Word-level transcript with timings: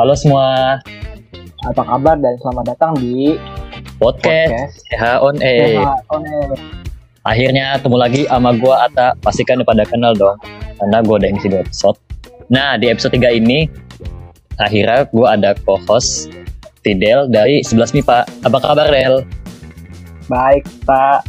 Halo 0.00 0.16
semua, 0.16 0.80
Apa 1.68 1.84
kabar 1.84 2.16
dan 2.16 2.32
selamat 2.40 2.72
datang 2.72 2.96
di 3.04 3.36
podcast, 4.00 4.80
podcast 4.80 4.88
CH 4.88 5.04
on 5.20 5.36
Air. 5.44 5.76
CH 5.76 5.92
on 6.08 6.22
Air. 6.24 6.50
Akhirnya 7.28 7.76
ketemu 7.76 7.96
lagi 8.00 8.22
sama 8.24 8.56
gua 8.56 8.88
Ata. 8.88 9.12
Pastikan 9.20 9.60
udah 9.60 9.68
pada 9.68 9.84
kenal 9.84 10.16
dong, 10.16 10.40
karena 10.80 11.04
gua 11.04 11.20
udah 11.20 11.28
ngisi 11.36 11.52
dua 11.52 11.60
episode. 11.60 12.00
Nah, 12.48 12.80
di 12.80 12.88
episode 12.88 13.12
3 13.12 13.28
ini, 13.28 13.68
akhirnya 14.56 15.04
gua 15.12 15.36
ada 15.36 15.52
co-host 15.68 16.32
Fidel 16.80 17.28
dari 17.28 17.60
11 17.60 17.92
MIPA. 17.92 18.24
Apa 18.48 18.56
kabar, 18.56 18.88
Del? 18.88 19.20
Baik, 20.32 20.64
Pak. 20.88 21.28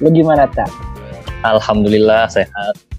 Lu 0.00 0.08
gimana, 0.08 0.48
Tak? 0.48 0.72
Alhamdulillah 1.44 2.24
sehat. 2.24 2.89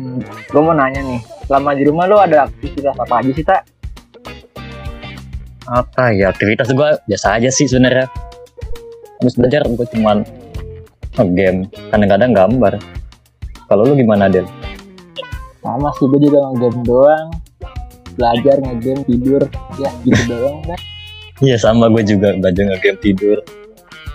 Hmm, 0.00 0.16
gue 0.24 0.60
mau 0.64 0.72
nanya 0.72 1.04
nih, 1.04 1.20
selama 1.44 1.76
di 1.76 1.84
rumah 1.84 2.08
lu 2.08 2.16
ada 2.16 2.48
aktivitas 2.48 2.96
apa 2.96 3.20
aja 3.20 3.30
sih, 3.36 3.44
Tak? 3.44 3.60
Apa 5.68 6.08
ya, 6.16 6.32
aktivitas 6.32 6.72
gua 6.72 6.96
biasa 7.04 7.36
aja 7.36 7.52
sih 7.52 7.68
sebenarnya. 7.68 8.08
Habis 9.20 9.36
belajar 9.36 9.68
gua 9.68 9.84
cuman 9.92 10.24
game, 11.36 11.68
kadang-kadang 11.92 12.32
gambar. 12.32 12.80
Kalau 13.68 13.84
lu 13.84 13.92
gimana, 13.92 14.32
Del? 14.32 14.48
Sama 15.60 15.92
sih, 16.00 16.08
gue 16.08 16.16
juga 16.16 16.48
nge-game 16.48 16.80
doang. 16.80 17.28
Belajar, 18.16 18.56
nge-game, 18.56 19.04
tidur. 19.04 19.42
Ya, 19.76 19.92
gitu 20.00 20.22
doang, 20.32 20.64
kan. 20.72 20.80
Iya 21.44 21.56
sama 21.60 21.92
gue 21.92 22.02
juga 22.08 22.32
belajar 22.40 22.64
nge-game 22.72 22.98
tidur. 23.04 23.38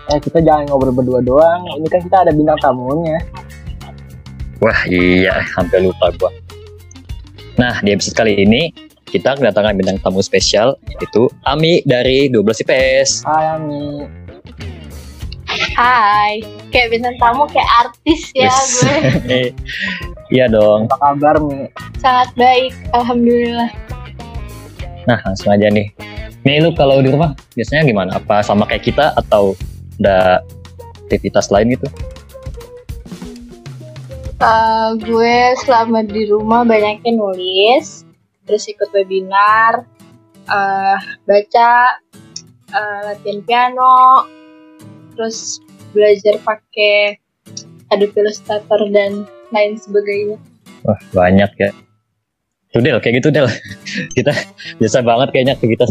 Eh, 0.10 0.18
kita 0.18 0.42
jangan 0.42 0.66
ngobrol 0.66 0.98
berdua 0.98 1.22
doang. 1.22 1.62
Ini 1.78 1.88
kan 1.94 2.02
kita 2.02 2.18
ada 2.26 2.32
bintang 2.34 2.58
tamunya. 2.58 3.22
Wah 4.64 4.82
iya, 4.88 5.44
hampir 5.56 5.84
lupa 5.84 6.12
gua. 6.16 6.32
Nah, 7.56 7.80
di 7.84 7.92
episode 7.92 8.16
kali 8.16 8.40
ini 8.40 8.72
kita 9.06 9.36
kedatangan 9.36 9.76
bintang 9.76 10.00
tamu 10.00 10.20
spesial 10.20 10.76
yaitu 11.00 11.28
Ami 11.44 11.80
dari 11.84 12.28
12 12.28 12.64
IPS. 12.64 13.24
Hai, 13.24 13.46
Ami. 13.56 14.08
Hai, 15.76 16.44
kayak 16.72 16.92
bintang 16.92 17.16
tamu 17.16 17.48
kayak 17.48 17.70
artis 17.84 18.32
ya 18.36 18.48
Yes. 18.52 18.60
gue. 19.24 19.44
Iya 20.34 20.50
dong. 20.50 20.90
Apa 20.90 21.14
kabar, 21.14 21.38
Mi? 21.38 21.70
Sangat 22.02 22.34
baik, 22.34 22.74
alhamdulillah. 22.98 23.70
Nah, 25.06 25.22
langsung 25.22 25.54
aja 25.54 25.70
nih. 25.70 25.94
Nih 26.42 26.66
lu 26.66 26.74
kalau 26.74 26.98
di 26.98 27.14
rumah 27.14 27.38
biasanya 27.54 27.86
gimana? 27.86 28.18
Apa 28.18 28.42
sama 28.42 28.66
kayak 28.66 28.90
kita 28.90 29.14
atau 29.14 29.54
ada 30.02 30.42
aktivitas 31.06 31.54
lain 31.54 31.78
gitu? 31.78 31.86
Eh, 34.36 34.90
gue 35.00 35.38
selama 35.64 36.04
di 36.04 36.28
rumah 36.28 36.68
banyaknya 36.68 37.16
nulis, 37.16 38.04
terus 38.44 38.68
ikut 38.68 38.92
webinar, 38.92 39.88
eh, 40.52 40.98
baca, 41.24 41.72
eh, 42.68 43.00
latihan 43.08 43.40
piano, 43.48 44.28
terus 45.16 45.64
belajar 45.96 46.36
pakai 46.44 47.16
Adobe 47.96 48.28
Illustrator 48.28 48.92
dan 48.92 49.24
lain 49.56 49.80
sebagainya. 49.80 50.36
Wah, 50.84 51.00
banyak 51.16 51.52
ya. 51.56 51.72
Tuh 52.76 52.84
Del, 52.84 53.00
kayak 53.00 53.24
gitu 53.24 53.32
Del. 53.32 53.48
kita 54.20 54.36
biasa 54.84 55.00
banget 55.00 55.32
kayaknya 55.32 55.56
aktivitas. 55.56 55.88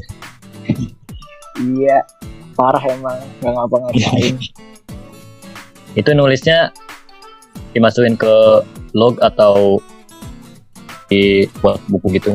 Iya, 1.64 2.05
parah 2.53 2.84
emang. 2.92 3.25
Nggak 3.41 3.53
ngapa-ngapain. 3.56 4.36
Itu 6.01 6.11
nulisnya 6.12 6.77
dimasukin 7.75 8.14
ke 8.14 8.62
log 8.94 9.19
atau 9.20 9.83
di 11.11 11.44
buat 11.61 11.77
buku 11.91 12.17
gitu. 12.17 12.33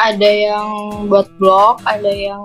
ada 0.00 0.30
yang 0.32 0.68
buat 1.12 1.28
blog, 1.36 1.84
ada 1.84 2.08
yang 2.08 2.40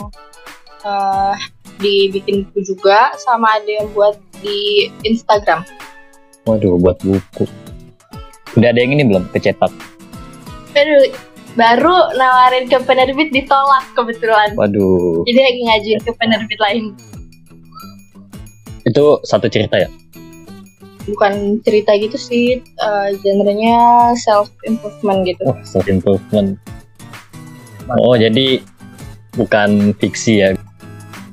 eh, 0.83 1.33
dibikin 1.79 2.43
buku 2.51 2.75
juga, 2.75 3.15
sama 3.15 3.55
ada 3.55 3.79
yang 3.79 3.87
buat 3.95 4.19
di 4.43 4.91
Instagram. 5.07 5.63
Waduh, 6.43 6.75
buat 6.75 6.99
buku. 6.99 7.47
Udah 8.59 8.75
ada 8.75 8.79
yang 8.83 8.99
ini 8.99 9.07
belum 9.07 9.31
kecetak? 9.31 9.71
Aduh, 10.75 11.15
baru 11.55 12.11
nawarin 12.19 12.67
ke 12.67 12.75
penerbit 12.83 13.31
ditolak 13.31 13.87
kebetulan. 13.95 14.51
Waduh, 14.59 15.23
Jadi 15.23 15.39
lagi 15.39 15.61
ngajuin 15.63 15.99
ke 16.03 16.11
penerbit 16.19 16.59
lain. 16.59 16.91
itu 18.85 19.17
satu 19.25 19.49
cerita 19.49 19.81
ya? 19.81 19.89
Bukan 21.05 21.61
cerita 21.61 21.93
gitu 21.93 22.17
sih, 22.17 22.45
eh, 22.59 23.09
genrenya 23.21 23.77
self 24.17 24.49
improvement 24.63 25.21
gitu. 25.23 25.45
Wah, 25.45 25.57
self 25.61 25.85
improvement. 25.85 26.57
Oh, 28.01 28.17
jadi 28.17 28.65
bukan 29.33 29.93
fiksi 29.95 30.41
ya? 30.41 30.49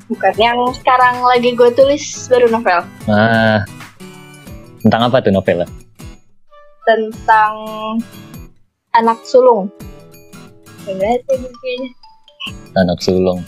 Bukan 0.06 0.34
yang 0.36 0.60
sekarang 0.76 1.24
lagi 1.24 1.56
gue 1.56 1.72
tulis 1.72 2.04
baru 2.28 2.52
novel 2.52 2.84
Ah, 3.08 3.64
tentang 4.84 5.08
apa 5.08 5.24
tuh 5.24 5.32
novelnya? 5.32 5.64
tentang 6.82 7.54
anak 8.92 9.22
sulung. 9.22 9.70
Anak 12.74 12.98
sulung. 12.98 13.40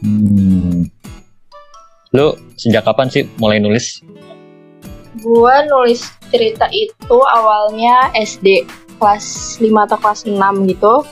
Hmm. 0.00 0.88
Lu 2.10 2.34
sejak 2.58 2.82
kapan 2.82 3.06
sih 3.06 3.22
mulai 3.38 3.62
nulis? 3.62 4.02
Gue 5.22 5.54
nulis 5.70 6.10
cerita 6.34 6.66
itu 6.74 7.16
awalnya 7.22 8.10
SD 8.18 8.66
kelas 8.98 9.58
5 9.62 9.70
atau 9.86 9.98
kelas 9.98 10.20
6 10.26 10.34
gitu. 10.70 11.06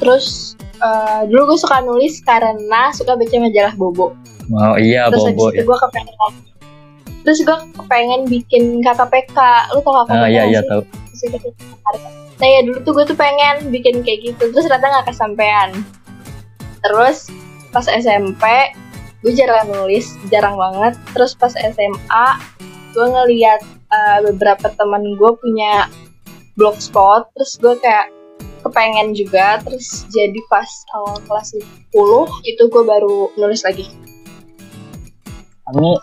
Terus 0.00 0.56
eh, 0.80 1.20
dulu 1.28 1.52
gue 1.54 1.58
suka 1.60 1.84
nulis 1.84 2.24
karena 2.24 2.92
suka 2.96 3.12
baca 3.12 3.36
majalah 3.36 3.74
Bobo. 3.76 4.16
Oh 4.48 4.76
iya, 4.80 5.12
Terus 5.12 5.36
Bobo 5.36 5.52
habis 5.52 5.52
itu 5.52 5.60
ya. 5.60 5.64
gue 5.68 5.78
kepengen 5.84 6.14
Terus 7.28 7.38
gue 7.44 7.58
kepengen 7.76 8.20
bikin 8.24 8.64
KKPK. 8.80 9.38
Lu 9.76 9.80
tau 9.84 9.92
KKPK 10.00 10.16
Ah 10.16 10.28
iya 10.32 10.42
iya 10.48 10.60
tahu. 10.64 10.80
Terus. 11.12 11.52
Nah 12.38 12.48
ya 12.48 12.60
dulu 12.64 12.78
tuh 12.88 12.92
gue 12.96 13.04
tuh 13.12 13.16
pengen 13.20 13.68
bikin 13.68 14.00
kayak 14.00 14.32
gitu. 14.32 14.48
Terus 14.48 14.64
ternyata 14.64 15.04
gak 15.04 15.12
kesampaian. 15.12 15.76
Terus 16.80 17.28
pas 17.68 17.84
SMP 17.84 18.40
gue 19.22 19.32
jarang 19.34 19.66
nulis, 19.70 20.14
jarang 20.30 20.54
banget. 20.54 20.94
Terus 21.14 21.34
pas 21.34 21.52
SMA 21.54 22.26
gue 22.94 23.06
ngeliat 23.06 23.60
uh, 23.90 24.18
beberapa 24.30 24.70
teman 24.74 25.02
gue 25.18 25.32
punya 25.38 25.90
blogspot. 26.54 27.30
Terus 27.34 27.52
gue 27.58 27.74
kayak 27.82 28.14
kepengen 28.62 29.14
juga. 29.14 29.58
Terus 29.62 30.06
jadi 30.14 30.38
pas 30.46 30.68
awal 30.94 31.18
kelas 31.26 31.58
10 31.58 31.94
itu 32.46 32.62
gue 32.70 32.82
baru 32.86 33.34
nulis 33.34 33.62
lagi. 33.66 33.86
Ami, 35.68 36.00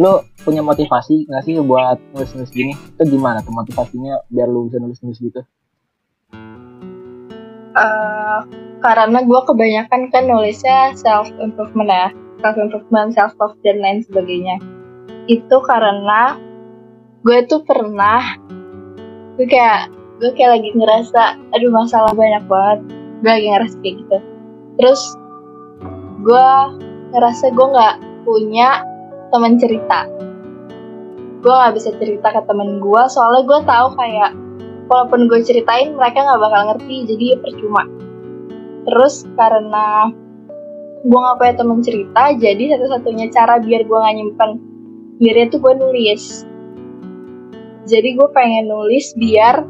lu 0.00 0.24
punya 0.40 0.64
motivasi 0.64 1.28
nggak 1.28 1.44
sih 1.44 1.60
buat 1.60 2.00
nulis-nulis 2.16 2.50
gini? 2.54 2.72
Itu 2.96 3.04
gimana 3.10 3.44
tuh 3.44 3.52
motivasinya 3.52 4.24
biar 4.32 4.48
lu 4.48 4.70
bisa 4.70 4.80
nulis-nulis 4.80 5.20
gitu? 5.20 5.42
Eh, 7.70 8.38
karena 8.80 9.20
gue 9.22 9.40
kebanyakan 9.44 10.08
kan 10.08 10.24
nulisnya 10.24 10.96
self 10.96 11.28
improvement 11.36 11.88
ya. 11.88 12.08
Self 12.40 12.56
improvement 12.56 13.12
self 13.12 13.36
love 13.36 13.56
dan 13.60 13.78
lain 13.84 14.00
sebagainya. 14.04 14.56
Itu 15.28 15.60
karena 15.60 16.40
gue 17.20 17.38
tuh 17.44 17.60
pernah 17.68 18.40
gue 19.36 19.46
kayak 19.46 19.92
gue 20.20 20.32
kayak 20.36 20.60
lagi 20.60 20.68
ngerasa 20.72 21.22
aduh 21.52 21.70
masalah 21.72 22.12
banyak 22.16 22.44
banget. 22.48 22.80
Gue 23.20 23.30
lagi 23.30 23.48
ngerasa 23.52 23.76
kayak 23.84 23.94
gitu. 24.00 24.18
Terus 24.80 25.02
gue 26.24 26.48
ngerasa 27.12 27.44
gue 27.52 27.66
nggak 27.76 27.96
punya 28.24 28.68
teman 29.28 29.60
cerita. 29.60 30.08
Gue 31.40 31.52
nggak 31.52 31.76
bisa 31.76 31.92
cerita 32.00 32.32
ke 32.32 32.40
temen 32.48 32.80
gue 32.80 33.02
soalnya 33.12 33.44
gue 33.44 33.60
tahu 33.68 33.88
kayak 33.96 34.32
walaupun 34.88 35.28
gue 35.28 35.40
ceritain 35.44 35.92
mereka 35.92 36.24
nggak 36.24 36.40
bakal 36.40 36.60
ngerti 36.72 37.06
jadi 37.06 37.38
percuma 37.40 37.84
terus 38.88 39.28
karena 39.36 40.08
gue 41.00 41.18
nggak 41.18 41.36
punya 41.40 41.54
temen 41.56 41.78
cerita 41.80 42.22
jadi 42.36 42.76
satu-satunya 42.76 43.32
cara 43.32 43.56
biar 43.60 43.88
gue 43.88 43.98
nggak 43.98 44.16
nyimpen 44.16 44.50
biar 45.20 45.52
tuh 45.52 45.60
gue 45.60 45.74
nulis. 45.76 46.48
Jadi 47.84 48.08
gue 48.16 48.28
pengen 48.32 48.72
nulis 48.72 49.12
biar 49.20 49.68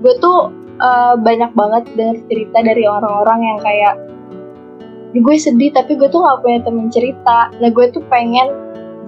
gue 0.00 0.14
tuh 0.22 0.54
eh, 0.78 1.14
banyak 1.18 1.52
banget 1.58 1.84
denger 1.98 2.18
cerita 2.30 2.58
dari 2.62 2.86
orang-orang 2.86 3.40
yang 3.42 3.58
kayak 3.60 3.94
gue 5.10 5.36
sedih 5.36 5.74
tapi 5.74 5.98
gue 5.98 6.06
tuh 6.06 6.22
nggak 6.22 6.40
punya 6.40 6.58
temen 6.62 6.86
cerita. 6.88 7.50
Nah 7.58 7.70
gue 7.74 7.86
tuh 7.90 8.02
pengen 8.06 8.54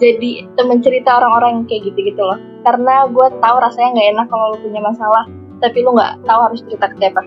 jadi 0.03 0.51
temen 0.59 0.83
cerita 0.83 1.23
orang-orang 1.23 1.63
yang 1.63 1.67
kayak 1.71 1.83
gitu-gitu 1.95 2.23
loh. 2.23 2.39
Karena 2.67 3.07
gue 3.07 3.27
tahu 3.39 3.57
rasanya 3.63 3.91
nggak 3.95 4.09
enak 4.19 4.27
kalau 4.27 4.45
lu 4.55 4.59
punya 4.67 4.83
masalah 4.83 5.25
tapi 5.63 5.79
lu 5.87 5.95
nggak 5.95 6.27
tahu 6.27 6.41
harus 6.43 6.61
cerita 6.67 6.91
ke 6.91 6.97
siapa 6.99 7.23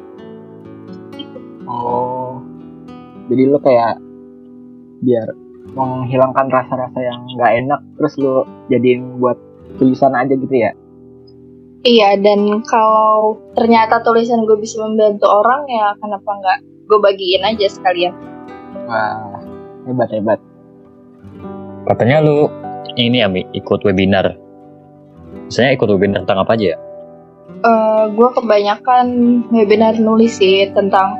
Oh, 1.65 2.41
jadi 3.29 3.49
lu 3.49 3.57
kayak 3.57 3.97
biar 5.01 5.27
menghilangkan 5.73 6.47
rasa-rasa 6.53 6.99
yang 7.01 7.19
nggak 7.37 7.51
enak, 7.65 7.81
terus 7.97 8.13
lu 8.21 8.45
jadiin 8.69 9.17
buat 9.17 9.37
tulisan 9.81 10.13
aja 10.13 10.33
gitu 10.37 10.55
ya? 10.55 10.71
Iya, 11.85 12.17
dan 12.17 12.65
kalau 12.65 13.37
ternyata 13.53 14.01
tulisan 14.01 14.45
gue 14.45 14.57
bisa 14.57 14.81
membantu 14.81 15.29
orang 15.29 15.69
ya 15.69 15.93
kenapa 16.01 16.29
nggak 16.33 16.59
gue 16.89 16.99
bagiin 17.01 17.45
aja 17.45 17.65
sekalian. 17.69 18.13
Wah, 18.89 19.41
hebat 19.85 20.09
hebat. 20.09 20.39
Katanya 21.85 22.25
lu 22.25 22.49
ini 22.97 23.21
ya 23.21 23.29
Mi, 23.29 23.45
ikut 23.53 23.85
webinar. 23.85 24.33
Misalnya 25.45 25.77
ikut 25.77 25.89
webinar 25.93 26.25
tentang 26.25 26.41
apa 26.41 26.57
aja 26.57 26.73
ya? 26.73 26.77
Eh, 27.65 28.03
gue 28.13 28.29
kebanyakan 28.33 29.05
webinar 29.53 29.97
nulis 30.01 30.37
sih 30.41 30.69
tentang 30.73 31.17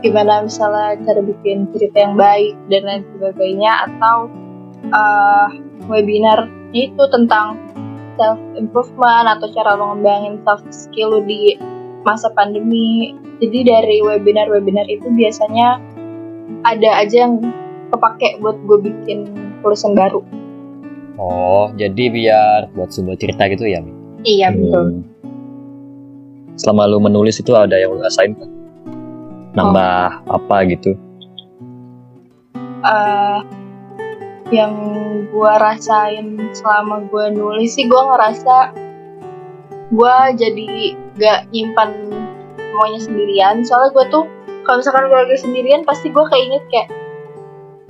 gimana 0.00 0.46
misalnya 0.46 0.98
cara 1.02 1.20
bikin 1.22 1.68
cerita 1.74 1.96
yang 1.98 2.14
baik 2.14 2.54
dan 2.70 2.82
lain 2.86 3.02
sebagainya 3.16 3.72
atau 3.90 4.30
eh, 4.86 5.48
webinar 5.90 6.46
itu 6.76 7.02
tentang 7.10 7.56
self 8.18 8.38
improvement 8.58 9.26
atau 9.38 9.46
cara 9.54 9.78
mengembangin 9.78 10.42
soft 10.42 10.66
skill 10.74 11.22
di 11.24 11.56
masa 12.02 12.28
pandemi. 12.34 13.14
Jadi 13.38 13.58
dari 13.66 13.96
webinar-webinar 14.02 14.90
itu 14.90 15.06
biasanya 15.14 15.78
ada 16.66 16.90
aja 16.98 17.30
yang 17.30 17.38
kepake 17.94 18.42
buat 18.42 18.58
gue 18.66 18.78
bikin 18.90 19.30
tulisan 19.62 19.94
baru. 19.94 20.20
Oh, 21.18 21.70
jadi 21.74 22.10
biar 22.10 22.70
buat 22.74 22.90
sebuah 22.94 23.18
cerita 23.18 23.46
gitu 23.50 23.66
ya 23.66 23.82
Mi? 23.82 23.90
Iya 24.26 24.54
betul. 24.54 25.02
Hmm. 25.02 25.02
Selama 26.58 26.90
lu 26.90 26.98
menulis 26.98 27.38
itu 27.38 27.54
ada 27.54 27.78
yang 27.78 27.94
lu 27.94 28.02
rasain 28.02 28.34
kan? 28.34 28.57
Nambah 29.58 30.22
apa 30.30 30.56
gitu? 30.70 30.94
Eh, 32.78 33.38
yang 34.54 34.74
gue 35.28 35.52
rasain 35.60 36.38
selama 36.54 37.04
gue 37.10 37.34
nulis 37.34 37.74
sih 37.74 37.90
gue 37.90 37.98
ngerasa 37.98 38.72
gue 39.92 40.16
jadi 40.38 40.68
gak 41.18 41.40
nyimpan 41.50 41.90
semuanya 42.56 43.00
sendirian. 43.02 43.56
Soalnya 43.66 43.90
gue 43.98 44.04
tuh 44.14 44.24
kalau 44.62 44.78
misalkan 44.78 45.10
gue 45.10 45.18
lagi 45.18 45.36
sendirian 45.42 45.82
pasti 45.82 46.14
gue 46.14 46.24
keinget 46.30 46.64
kayak 46.70 46.88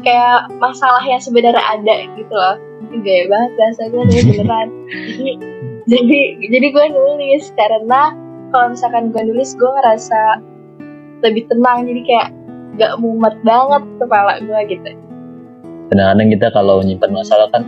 kayak 0.00 0.48
masalah 0.62 1.02
yang 1.04 1.20
sebenarnya 1.20 1.60
ada 1.60 1.94
gitu 2.16 2.32
loh. 2.32 2.56
Gaya 3.04 3.28
banget 3.28 3.50
bahasa 3.60 3.82
gue 3.92 4.02
nih 4.08 4.22
beneran. 4.32 4.68
Jadi 4.88 5.32
jadi 5.92 6.20
jadi 6.48 6.66
gue 6.72 6.86
nulis. 6.96 7.52
Karena 7.52 8.16
kalau 8.56 8.72
misalkan 8.72 9.12
gue 9.12 9.22
nulis 9.28 9.52
gue 9.52 9.68
ngerasa 9.68 10.40
lebih 11.24 11.44
tenang 11.50 11.84
jadi 11.84 12.00
kayak 12.06 12.28
gak 12.78 12.92
mumet 13.02 13.34
banget 13.42 13.82
kepala 13.98 14.32
gue 14.38 14.60
gitu 14.70 14.90
Kadang-kadang 15.88 16.28
kita 16.36 16.46
kalau 16.52 16.84
nyimpan 16.84 17.10
masalah 17.16 17.48
kan 17.48 17.64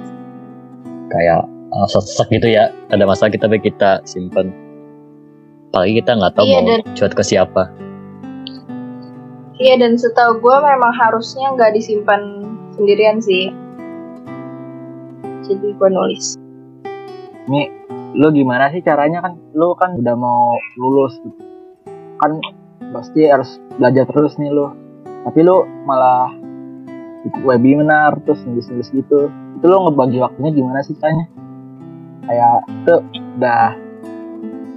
kayak 1.08 1.40
uh, 1.72 1.88
sesak 1.88 2.28
gitu 2.28 2.52
ya. 2.52 2.68
Ada 2.92 3.08
masalah 3.08 3.32
kita 3.32 3.48
baik 3.48 3.64
kita 3.64 4.04
simpan. 4.04 4.52
Apalagi 5.72 6.04
kita 6.04 6.20
nggak 6.20 6.34
tahu 6.36 6.44
Iya, 6.44 6.58
mau 6.60 6.68
dan- 6.68 6.84
curhat 6.92 7.14
ke 7.16 7.24
siapa. 7.24 7.62
Iya 9.56 9.74
dan 9.80 9.96
setahu 9.96 10.36
gue 10.36 10.52
memang 10.52 10.92
harusnya 10.92 11.48
nggak 11.56 11.72
disimpan 11.72 12.44
sendirian 12.76 13.24
sih. 13.24 13.48
Jadi 15.48 15.72
gue 15.72 15.88
nulis. 15.88 16.36
Nih, 17.48 17.72
lu 18.14 18.28
gimana 18.36 18.68
sih 18.68 18.84
caranya 18.84 19.24
kan? 19.24 19.40
Lu 19.56 19.72
kan 19.80 19.96
udah 19.96 20.12
mau 20.12 20.60
lulus 20.76 21.16
gitu. 21.24 21.40
Kan 22.20 22.36
pasti 22.90 23.26
harus 23.26 23.58
belajar 23.78 24.04
terus 24.10 24.36
nih 24.36 24.50
lu. 24.50 24.70
Tapi 25.26 25.38
lu 25.44 25.64
malah 25.86 26.32
ikut 27.26 27.42
webinar 27.44 28.16
terus 28.24 28.42
nulis-nulis 28.46 28.90
gitu. 28.92 29.30
Itu 29.30 29.64
lu 29.64 29.76
ngebagi 29.88 30.18
waktunya 30.20 30.50
gimana 30.54 30.80
sih 30.82 30.96
caranya? 30.98 31.26
Kayak 32.26 32.56
itu 32.68 32.94
udah 33.38 33.64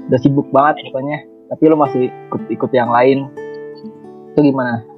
udah 0.10 0.19
sibuk 0.19 0.48
banget 0.51 0.83
pokoknya. 0.89 1.18
Tapi 1.54 1.63
lu 1.69 1.75
masih 1.77 2.10
ikut-ikut 2.31 2.71
yang 2.74 2.89
lain. 2.89 3.30
Itu 4.33 4.42
gimana? 4.42 4.94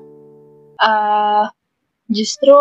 eh 0.75 1.45
justru 2.12 2.57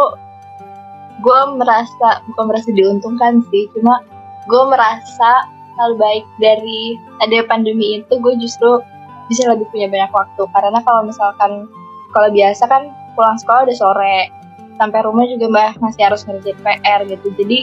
gue 1.22 1.40
merasa 1.58 2.22
bukan 2.30 2.44
merasa 2.50 2.70
diuntungkan 2.74 3.42
sih, 3.50 3.70
cuma 3.74 4.02
gue 4.50 4.62
merasa 4.68 5.30
hal 5.74 5.98
baik 5.98 6.26
dari 6.38 6.98
ada 7.22 7.42
pandemi 7.48 7.98
itu 7.98 8.14
gue 8.18 8.34
justru 8.38 8.78
bisa 9.28 9.48
lebih 9.48 9.66
punya 9.72 9.88
banyak 9.88 10.12
waktu. 10.12 10.42
Karena 10.52 10.78
kalau 10.84 11.02
misalkan 11.06 11.68
kalau 12.14 12.28
biasa 12.30 12.64
kan 12.70 12.82
pulang 13.14 13.38
sekolah 13.38 13.66
udah 13.66 13.76
sore 13.76 14.16
sampai 14.78 15.00
rumah 15.06 15.26
juga 15.30 15.46
mbak 15.50 15.78
masih 15.78 16.02
harus 16.06 16.22
ngerjain 16.26 16.58
PR 16.62 17.00
gitu. 17.06 17.28
Jadi 17.38 17.58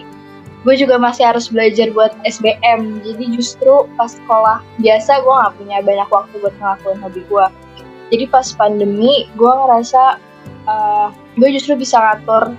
gue 0.62 0.76
juga 0.78 0.96
masih 1.02 1.26
harus 1.26 1.50
belajar 1.50 1.90
buat 1.90 2.14
SBM 2.22 3.02
jadi 3.02 3.34
justru 3.34 3.90
pas 3.98 4.14
sekolah 4.14 4.62
biasa 4.78 5.26
gue 5.26 5.34
nggak 5.34 5.54
punya 5.58 5.78
banyak 5.82 6.10
waktu 6.14 6.36
buat 6.38 6.56
ngelakuin 6.62 7.00
hobi 7.02 7.22
gue. 7.26 7.46
Jadi 8.12 8.24
pas 8.30 8.48
pandemi 8.56 9.26
gue 9.36 9.52
ngerasa 9.52 10.04
eh, 10.70 11.08
gue 11.40 11.50
justru 11.56 11.74
bisa 11.80 11.98
ngatur 11.98 12.54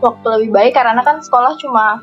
waktu 0.00 0.26
lebih 0.40 0.50
baik 0.56 0.72
karena 0.72 1.04
kan 1.04 1.20
sekolah 1.20 1.52
cuma 1.60 2.00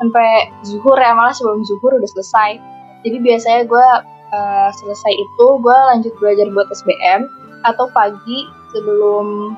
sampai 0.00 0.48
zuhur 0.64 0.96
ya 0.96 1.12
malah 1.12 1.32
sebelum 1.32 1.64
zuhur 1.64 1.96
udah 1.96 2.10
selesai. 2.16 2.60
Jadi 3.00 3.16
biasanya 3.20 3.62
gue 3.64 3.86
eh, 4.30 4.70
selesai 4.78 5.12
itu 5.12 5.46
gue 5.60 5.76
lanjut 5.94 6.12
belajar 6.22 6.46
buat 6.54 6.68
SBM 6.70 7.26
atau 7.66 7.90
pagi 7.92 8.48
sebelum 8.72 9.54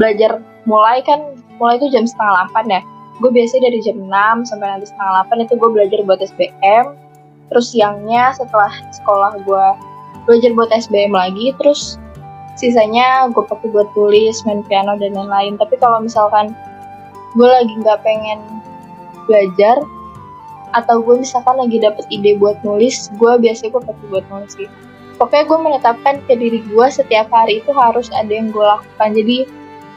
belajar 0.00 0.40
mulai 0.64 1.04
kan 1.04 1.36
mulai 1.60 1.76
itu 1.76 1.92
jam 1.92 2.08
setengah 2.08 2.48
8 2.52 2.72
ya. 2.72 2.80
Gue 3.20 3.30
biasanya 3.32 3.68
dari 3.68 3.78
jam 3.84 3.96
6 4.00 4.48
sampai 4.48 4.66
nanti 4.72 4.88
setengah 4.88 5.28
8 5.28 5.44
itu 5.44 5.54
gue 5.60 5.70
belajar 5.70 5.98
buat 6.08 6.20
SBM 6.24 6.84
terus 7.50 7.66
siangnya 7.74 8.30
setelah 8.32 8.70
sekolah 8.94 9.42
gue 9.42 9.66
belajar 10.24 10.50
buat 10.54 10.70
SBM 10.70 11.12
lagi 11.12 11.50
terus 11.58 11.98
sisanya 12.54 13.26
gue 13.32 13.42
pakai 13.42 13.68
buat 13.72 13.88
tulis 13.92 14.40
main 14.48 14.64
piano 14.64 14.96
dan 14.96 15.12
lain-lain. 15.16 15.60
Tapi 15.60 15.76
kalau 15.76 16.00
misalkan 16.00 16.56
gue 17.36 17.48
lagi 17.48 17.72
nggak 17.78 18.00
pengen 18.02 18.40
belajar 19.28 19.78
atau 20.72 21.02
gue 21.02 21.22
misalkan 21.22 21.56
lagi 21.58 21.82
dapet 21.82 22.04
ide 22.10 22.38
buat 22.38 22.58
nulis 22.62 23.10
gue 23.18 23.32
biasanya 23.38 23.74
gue 23.74 23.82
pakai 23.82 24.06
buat 24.10 24.24
nulis 24.30 24.52
sih. 24.54 24.68
Pokoknya 25.20 25.44
gue 25.44 25.58
menetapkan 25.60 26.14
ke 26.24 26.32
diri 26.38 26.64
gue 26.64 26.86
setiap 26.88 27.28
hari 27.28 27.60
itu 27.60 27.70
harus 27.76 28.08
ada 28.16 28.32
yang 28.32 28.48
gue 28.48 28.64
lakukan. 28.64 29.10
Jadi 29.12 29.38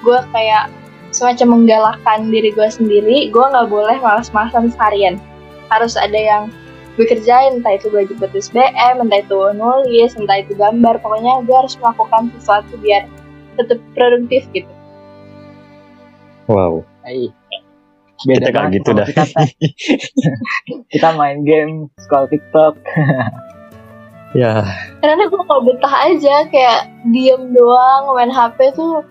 gue 0.04 0.20
kayak 0.36 0.68
semacam 1.16 1.62
menggalakkan 1.62 2.28
diri 2.28 2.50
gue 2.52 2.68
sendiri 2.68 3.30
gue 3.31 3.46
nggak 3.46 3.70
boleh 3.72 3.98
malas-malasan 4.04 4.74
seharian. 4.74 5.16
Harus 5.72 5.96
ada 5.96 6.18
yang 6.18 6.44
gue 7.00 7.06
kerjain 7.10 7.58
entah 7.58 7.74
itu 7.80 7.90
belajar 7.90 8.14
buat 8.22 8.34
SBM 8.36 9.02
entah 9.02 9.20
itu 9.24 9.40
nulis 9.56 10.12
entah 10.20 10.44
itu 10.44 10.54
gambar. 10.60 11.00
Pokoknya 11.00 11.42
gue 11.48 11.56
harus 11.56 11.80
melakukan 11.80 12.34
sesuatu 12.38 12.74
biar 12.84 13.08
tetap 13.56 13.80
produktif 13.94 14.44
gitu. 14.51 14.70
Wow. 16.51 16.84
Hai. 17.08 17.32
Kita 18.24 18.50
kayak 18.50 18.56
banget 18.56 18.72
gitu 18.80 18.89
dah. 18.96 19.08
Kita, 19.08 19.24
kita 20.96 21.08
main 21.20 21.44
game, 21.44 21.92
scroll 22.00 22.27
TikTok. 22.27 22.75
Ya, 24.34 24.65
karena 24.98 25.30
gue 25.30 25.42
kalau 25.46 25.62
betah 25.62 26.10
aja 26.10 26.50
kayak 26.50 26.89
diem 27.13 27.53
doang 27.53 28.18
main 28.18 28.34
HP 28.34 28.74
tuh 28.74 29.06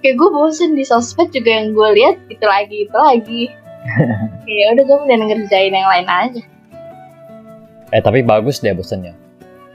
kayak 0.00 0.16
gue 0.16 0.30
bosen 0.32 0.72
di 0.72 0.88
sosmed 0.88 1.28
juga 1.36 1.52
yang 1.52 1.76
gue 1.76 1.88
lihat 1.92 2.16
itu 2.32 2.40
lagi 2.48 2.88
itu 2.88 2.96
lagi 2.96 3.42
ya 4.48 4.72
udah 4.72 4.84
gue 4.88 4.98
mending 5.04 5.28
ngerjain 5.28 5.68
yang 5.68 5.84
lain 5.84 6.08
aja 6.08 6.40
eh 7.94 8.02
tapi 8.02 8.26
bagus 8.26 8.58
deh 8.58 8.74
bosannya. 8.74 9.14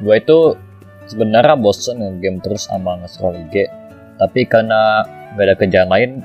Gue 0.04 0.20
itu 0.20 0.60
sebenarnya 1.08 1.56
bosen 1.56 2.04
game 2.20 2.44
terus 2.44 2.68
sama 2.68 3.00
nge-scroll 3.00 3.40
IG. 3.48 3.72
Tapi 4.20 4.44
karena 4.44 5.08
gak 5.40 5.46
ada 5.48 5.56
kerjaan 5.56 5.88
lain, 5.88 6.20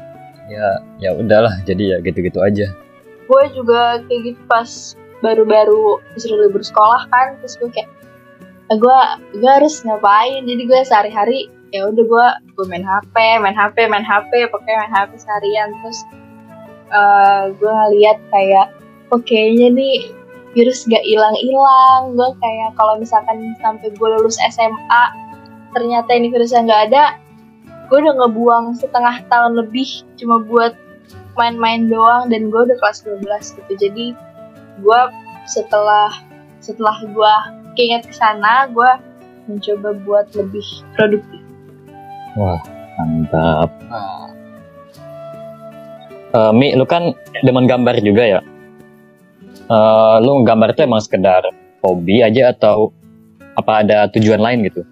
ya 0.51 0.69
ya 1.01 1.11
udahlah 1.17 1.55
jadi 1.65 1.97
ya 1.97 1.99
gitu-gitu 2.05 2.41
aja. 2.41 2.69
gue 3.25 3.43
juga 3.57 4.05
kayak 4.05 4.21
gitu 4.29 4.41
pas 4.45 4.69
baru-baru 5.25 5.97
disuruh 6.13 6.45
libur 6.45 6.61
sekolah 6.61 7.09
kan 7.09 7.41
terus 7.41 7.57
gue 7.57 7.73
kayak 7.73 7.89
"Ah, 8.69 8.77
gue 8.77 8.99
gue 9.41 9.51
harus 9.51 9.81
ngapain? 9.89 10.45
Jadi 10.45 10.63
gue 10.69 10.81
sehari-hari 10.85 11.49
ya 11.73 11.89
udah 11.89 12.05
gue 12.05 12.27
gue 12.53 12.65
main 12.69 12.85
HP 12.85 13.17
main 13.41 13.57
HP 13.57 13.89
main 13.89 14.05
HP 14.05 14.53
pokoknya 14.53 14.85
main 14.85 14.93
HP 14.93 15.17
seharian. 15.17 15.73
Terus 15.81 15.99
eh 16.93 17.43
gue 17.57 17.73
ngeliat 17.73 18.19
kayak 18.29 18.77
oke 19.09 19.25
kayaknya 19.25 19.73
nih 19.73 19.97
virus 20.53 20.85
gak 20.85 21.03
hilang-hilang. 21.09 22.13
Gue 22.13 22.29
kayak 22.45 22.77
kalau 22.77 23.01
misalkan 23.01 23.57
sampai 23.65 23.89
gue 23.89 24.09
lulus 24.21 24.37
SMA 24.53 25.05
ternyata 25.73 26.13
ini 26.15 26.29
virusnya 26.31 26.63
nggak 26.69 26.83
ada 26.93 27.05
gue 27.95 28.03
udah 28.03 28.27
ngebuang 28.27 28.75
setengah 28.75 29.23
tahun 29.31 29.55
lebih 29.55 30.03
cuma 30.19 30.43
buat 30.43 30.75
main-main 31.39 31.87
doang 31.87 32.27
dan 32.27 32.51
gue 32.51 32.61
udah 32.67 32.75
kelas 32.83 33.07
12 33.07 33.23
gitu 33.55 33.73
jadi 33.79 34.07
gue 34.83 35.01
setelah 35.47 36.11
setelah 36.59 36.99
gue 37.07 37.35
keinget 37.79 38.03
ke 38.03 38.11
sana 38.11 38.67
gue 38.67 38.91
mencoba 39.47 39.95
buat 40.03 40.27
lebih 40.35 40.67
produktif 40.99 41.39
Wah, 42.35 42.59
mantap. 42.99 43.71
Eh, 46.35 46.51
Mi, 46.51 46.75
lu 46.75 46.83
kan 46.83 47.15
demen 47.47 47.71
gambar 47.71 48.03
juga 48.03 48.27
ya? 48.27 48.41
Eh, 49.71 50.17
lu 50.19 50.43
gambar 50.43 50.75
itu 50.75 50.83
emang 50.83 50.99
sekedar 50.99 51.47
hobi 51.87 52.27
aja 52.27 52.51
atau 52.51 52.91
apa 53.55 53.87
ada 53.87 54.11
tujuan 54.11 54.43
lain 54.43 54.67
gitu? 54.67 54.83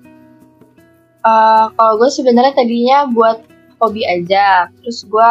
Eh, 1.22 1.66
kalau 1.78 1.94
gue 2.02 2.10
sebenarnya 2.10 2.52
tadinya 2.58 3.06
buat 3.06 3.46
hobi 3.78 4.02
aja. 4.06 4.66
Terus 4.82 5.06
gue 5.06 5.30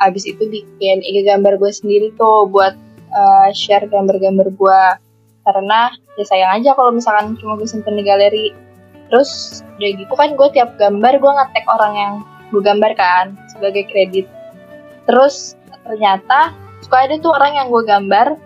abis 0.00 0.28
itu 0.28 0.44
bikin 0.44 1.00
IG 1.00 1.24
gambar 1.24 1.56
gue 1.56 1.72
sendiri 1.72 2.12
tuh 2.20 2.48
buat 2.52 2.76
eh, 3.12 3.48
share 3.56 3.88
gambar-gambar 3.88 4.52
gue. 4.52 4.82
Karena 5.42 5.90
ya 6.20 6.24
sayang 6.28 6.52
aja 6.60 6.76
kalau 6.76 6.92
misalkan 6.92 7.40
cuma 7.40 7.56
gue 7.56 7.68
simpen 7.68 7.96
di 7.96 8.04
galeri. 8.04 8.52
Terus 9.08 9.60
udah 9.80 9.90
gitu 9.96 10.12
kan 10.12 10.36
gue 10.36 10.48
tiap 10.52 10.76
gambar 10.76 11.16
gue 11.16 11.32
nge-tag 11.32 11.66
orang 11.68 11.92
yang 11.96 12.14
gue 12.52 12.62
gambar 12.62 12.92
kan 12.92 13.32
sebagai 13.56 13.88
kredit. 13.88 14.28
Terus 15.08 15.56
ternyata 15.88 16.52
suka 16.84 17.08
ada 17.08 17.16
tuh 17.18 17.32
orang 17.32 17.56
yang 17.56 17.66
gue 17.72 17.82
gambar 17.88 18.36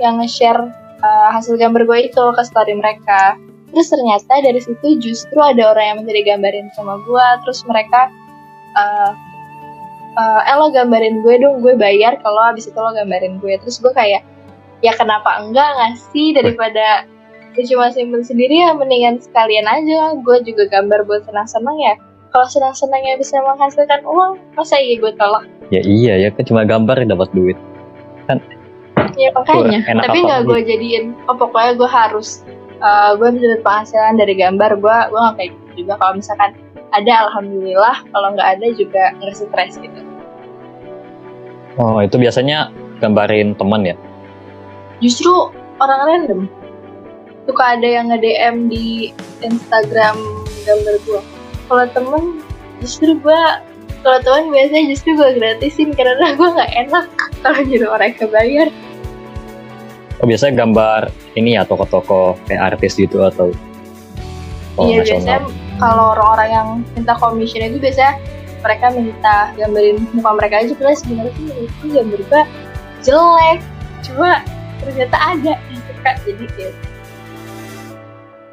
yang 0.00 0.24
nge-share 0.24 0.72
eh, 1.04 1.28
hasil 1.36 1.60
gambar 1.60 1.84
gue 1.84 2.08
itu 2.08 2.24
ke 2.32 2.42
story 2.48 2.72
mereka 2.72 3.36
terus 3.70 3.88
ternyata 3.88 4.42
dari 4.42 4.60
situ 4.60 4.86
justru 4.98 5.38
ada 5.38 5.70
orang 5.70 5.84
yang 5.86 5.96
minta 6.02 6.12
digambarin 6.12 6.68
sama 6.74 6.98
gue 7.02 7.26
terus 7.46 7.62
mereka 7.66 8.10
eh 8.74 9.12
eh, 10.18 10.40
eh 10.50 10.56
lo 10.58 10.72
gambarin 10.74 11.22
gue 11.22 11.34
dong 11.38 11.62
gue 11.62 11.74
bayar 11.78 12.18
kalau 12.22 12.40
abis 12.50 12.70
itu 12.70 12.78
lo 12.78 12.90
gambarin 12.94 13.38
gue. 13.38 13.54
Terus 13.62 13.78
gue 13.78 13.92
kayak 13.94 14.22
ya 14.80 14.92
kenapa 14.96 15.44
enggak 15.44 15.68
ngasih 15.76 16.34
daripada 16.34 17.04
gue 17.54 17.66
cuma 17.66 17.90
simpen 17.90 18.22
sendiri 18.22 18.62
ya 18.62 18.74
mendingan 18.74 19.22
sekalian 19.22 19.66
aja. 19.66 20.18
Gue 20.22 20.42
juga 20.42 20.66
gambar 20.70 21.06
buat 21.06 21.22
senang-senang 21.26 21.76
ya. 21.78 21.94
Kalau 22.30 22.46
senang-senangnya 22.46 23.18
bisa 23.18 23.42
menghasilkan 23.42 24.06
uang 24.06 24.38
masa 24.54 24.78
iya 24.78 24.94
gue 25.02 25.12
tolak? 25.18 25.44
Ya 25.74 25.82
iya 25.82 26.14
ya 26.26 26.28
kan 26.30 26.46
cuma 26.46 26.62
gambar 26.62 27.06
dapat 27.06 27.30
duit. 27.34 27.58
ya 29.18 29.34
makanya. 29.34 29.82
Tapi 29.82 30.18
nggak 30.22 30.40
gue 30.46 30.60
jadiin. 30.62 31.04
Oh 31.26 31.34
pokoknya 31.34 31.74
gue 31.74 31.90
harus 31.90 32.46
eh, 32.80 33.10
gue 33.16 33.28
bisa 33.36 33.46
dapat 33.56 33.64
penghasilan 33.64 34.14
dari 34.16 34.34
gambar 34.34 34.70
gue 34.80 34.96
gue 35.12 35.20
nggak 35.20 35.36
kayak 35.36 35.50
gitu 35.52 35.70
juga. 35.84 35.92
Kalau 36.00 36.12
misalkan 36.16 36.50
ada 36.90 37.12
alhamdulillah. 37.28 37.96
Kalau 38.10 38.28
nggak 38.34 38.48
ada 38.58 38.66
juga 38.74 39.02
nggak 39.20 39.34
stres 39.36 39.76
gitu. 39.78 40.00
Oh 41.78 42.02
itu 42.02 42.18
biasanya 42.18 42.74
gambarin 43.00 43.56
teman 43.56 43.86
ya? 43.86 43.96
justru 45.00 45.32
orang 45.80 46.00
random. 46.06 46.40
Suka 47.48 47.74
ada 47.74 47.88
yang 47.88 48.12
nge-DM 48.12 48.68
di 48.68 49.10
Instagram 49.40 50.14
gambar 50.68 50.96
gue 51.08 51.22
kalau 51.66 51.86
temen 51.96 52.22
justru 52.84 53.16
gue 53.16 53.42
kalau 54.04 54.18
temen 54.20 54.52
biasanya 54.52 54.92
justru 54.92 55.16
gue 55.16 55.40
gratisin 55.40 55.96
karena 55.96 56.32
gue 56.38 56.48
nggak 56.52 56.72
enak. 56.86 57.06
Kalau 57.40 57.60
nyuruh 57.64 57.90
orang 57.96 58.12
kebayar 58.14 58.68
Oh 60.20 60.28
biasanya 60.28 60.64
gambar 60.64 61.08
ini 61.32 61.56
ya 61.56 61.64
toko-toko 61.64 62.36
kayak 62.44 62.76
artis 62.76 63.00
gitu 63.00 63.24
atau 63.24 63.56
oh, 64.76 64.84
iya 64.84 65.00
biasanya 65.00 65.40
nasional. 65.40 65.80
kalau 65.80 66.04
orang-orang 66.12 66.48
yang 66.52 66.68
minta 66.92 67.16
commission 67.16 67.64
itu 67.64 67.80
biasanya 67.80 68.20
mereka 68.60 68.86
minta 68.92 69.36
gambarin 69.56 69.96
muka 70.12 70.30
mereka 70.36 70.54
aja 70.60 70.72
karena 70.76 70.92
sebenarnya 70.92 71.32
sih 71.32 71.44
menurutku 71.48 71.86
gambar 71.88 72.20
gue 72.20 72.42
jelek 73.00 73.58
cuma 74.04 74.30
ternyata 74.84 75.16
ada 75.16 75.52
yang 75.56 75.80
suka 75.88 76.10
jadi 76.28 76.46
kayak 76.52 76.74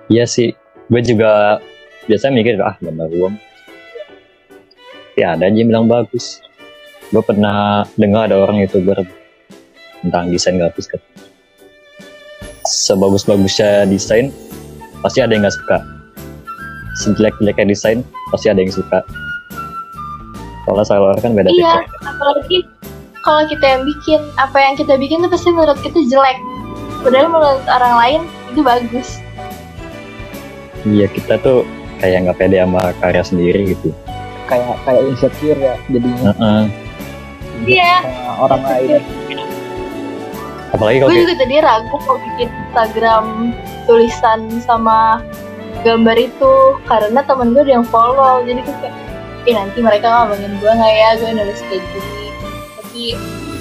Iya 0.08 0.24
sih, 0.24 0.56
gue 0.88 1.02
juga 1.04 1.60
biasanya 2.08 2.34
mikir 2.40 2.56
ah 2.64 2.80
gambar 2.80 3.12
uang. 3.12 3.36
Ya 5.20 5.36
ada 5.36 5.52
aja 5.52 5.58
yang 5.60 5.68
bilang 5.68 5.92
bagus. 5.92 6.40
Gue 7.12 7.20
pernah 7.20 7.84
dengar 8.00 8.32
ada 8.32 8.40
orang 8.40 8.64
youtuber 8.64 9.04
tentang 10.00 10.32
desain 10.32 10.56
grafis 10.56 10.88
kan. 10.88 11.04
Sebagus-bagusnya 12.68 13.88
desain 13.88 14.28
pasti 15.00 15.24
ada 15.24 15.32
yang 15.32 15.48
nggak 15.48 15.56
suka. 15.56 15.78
Sejelek-jeleknya 17.00 17.66
desain 17.72 18.00
pasti 18.28 18.52
ada 18.52 18.60
yang 18.60 18.74
suka. 18.74 19.00
Soalnya 20.68 20.84
seller 20.84 21.16
kan 21.24 21.32
beda 21.32 21.48
iya 21.48 21.80
tipe. 21.80 21.96
apalagi 22.04 22.60
kalau 23.24 23.48
kita 23.48 23.66
yang 23.66 23.82
bikin 23.88 24.20
apa 24.36 24.58
yang 24.60 24.76
kita 24.76 25.00
bikin 25.00 25.24
tuh 25.24 25.32
pasti 25.32 25.48
menurut 25.48 25.80
kita 25.80 25.96
jelek 26.04 26.36
padahal 27.04 27.32
menurut 27.32 27.64
orang 27.72 27.96
lain 27.96 28.22
itu 28.52 28.62
bagus 28.64 29.24
Iya 30.84 31.08
kita 31.08 31.40
tuh 31.40 31.64
kayak 32.04 32.28
nggak 32.28 32.36
pede 32.36 32.60
sama 32.60 32.92
karya 33.00 33.24
sendiri 33.24 33.62
gitu. 33.72 33.96
kayak 34.48 34.76
kayak 34.84 35.08
insecure 35.08 35.56
ya 35.56 35.76
jadinya 35.88 36.36
Heeh. 36.36 36.62
Iya. 37.64 37.94
sama 38.04 38.34
orang 38.44 38.62
lain 38.68 38.90
Apalagi 40.68 40.98
kalau 41.00 41.10
gue 41.16 41.24
juga 41.24 41.36
tadi 41.40 41.56
ragu 41.64 41.96
mau 42.04 42.20
bikin 42.20 42.50
Instagram 42.68 43.56
tulisan 43.88 44.52
sama 44.60 45.24
gambar 45.88 46.20
itu 46.20 46.54
karena 46.86 47.24
temen 47.24 47.56
gue 47.56 47.64
ada 47.64 47.74
yang 47.80 47.88
follow. 47.88 48.44
Jadi 48.44 48.60
gue 48.60 48.76
kayak 48.84 48.96
eh 49.48 49.56
nanti 49.56 49.80
mereka 49.80 50.12
ngomongin 50.12 50.60
gue 50.60 50.72
nggak 50.72 50.94
ya? 50.94 51.10
Gue 51.16 51.32
nulis 51.32 51.60
kayak 51.72 51.84
gini. 51.96 52.28
Tapi 52.76 53.04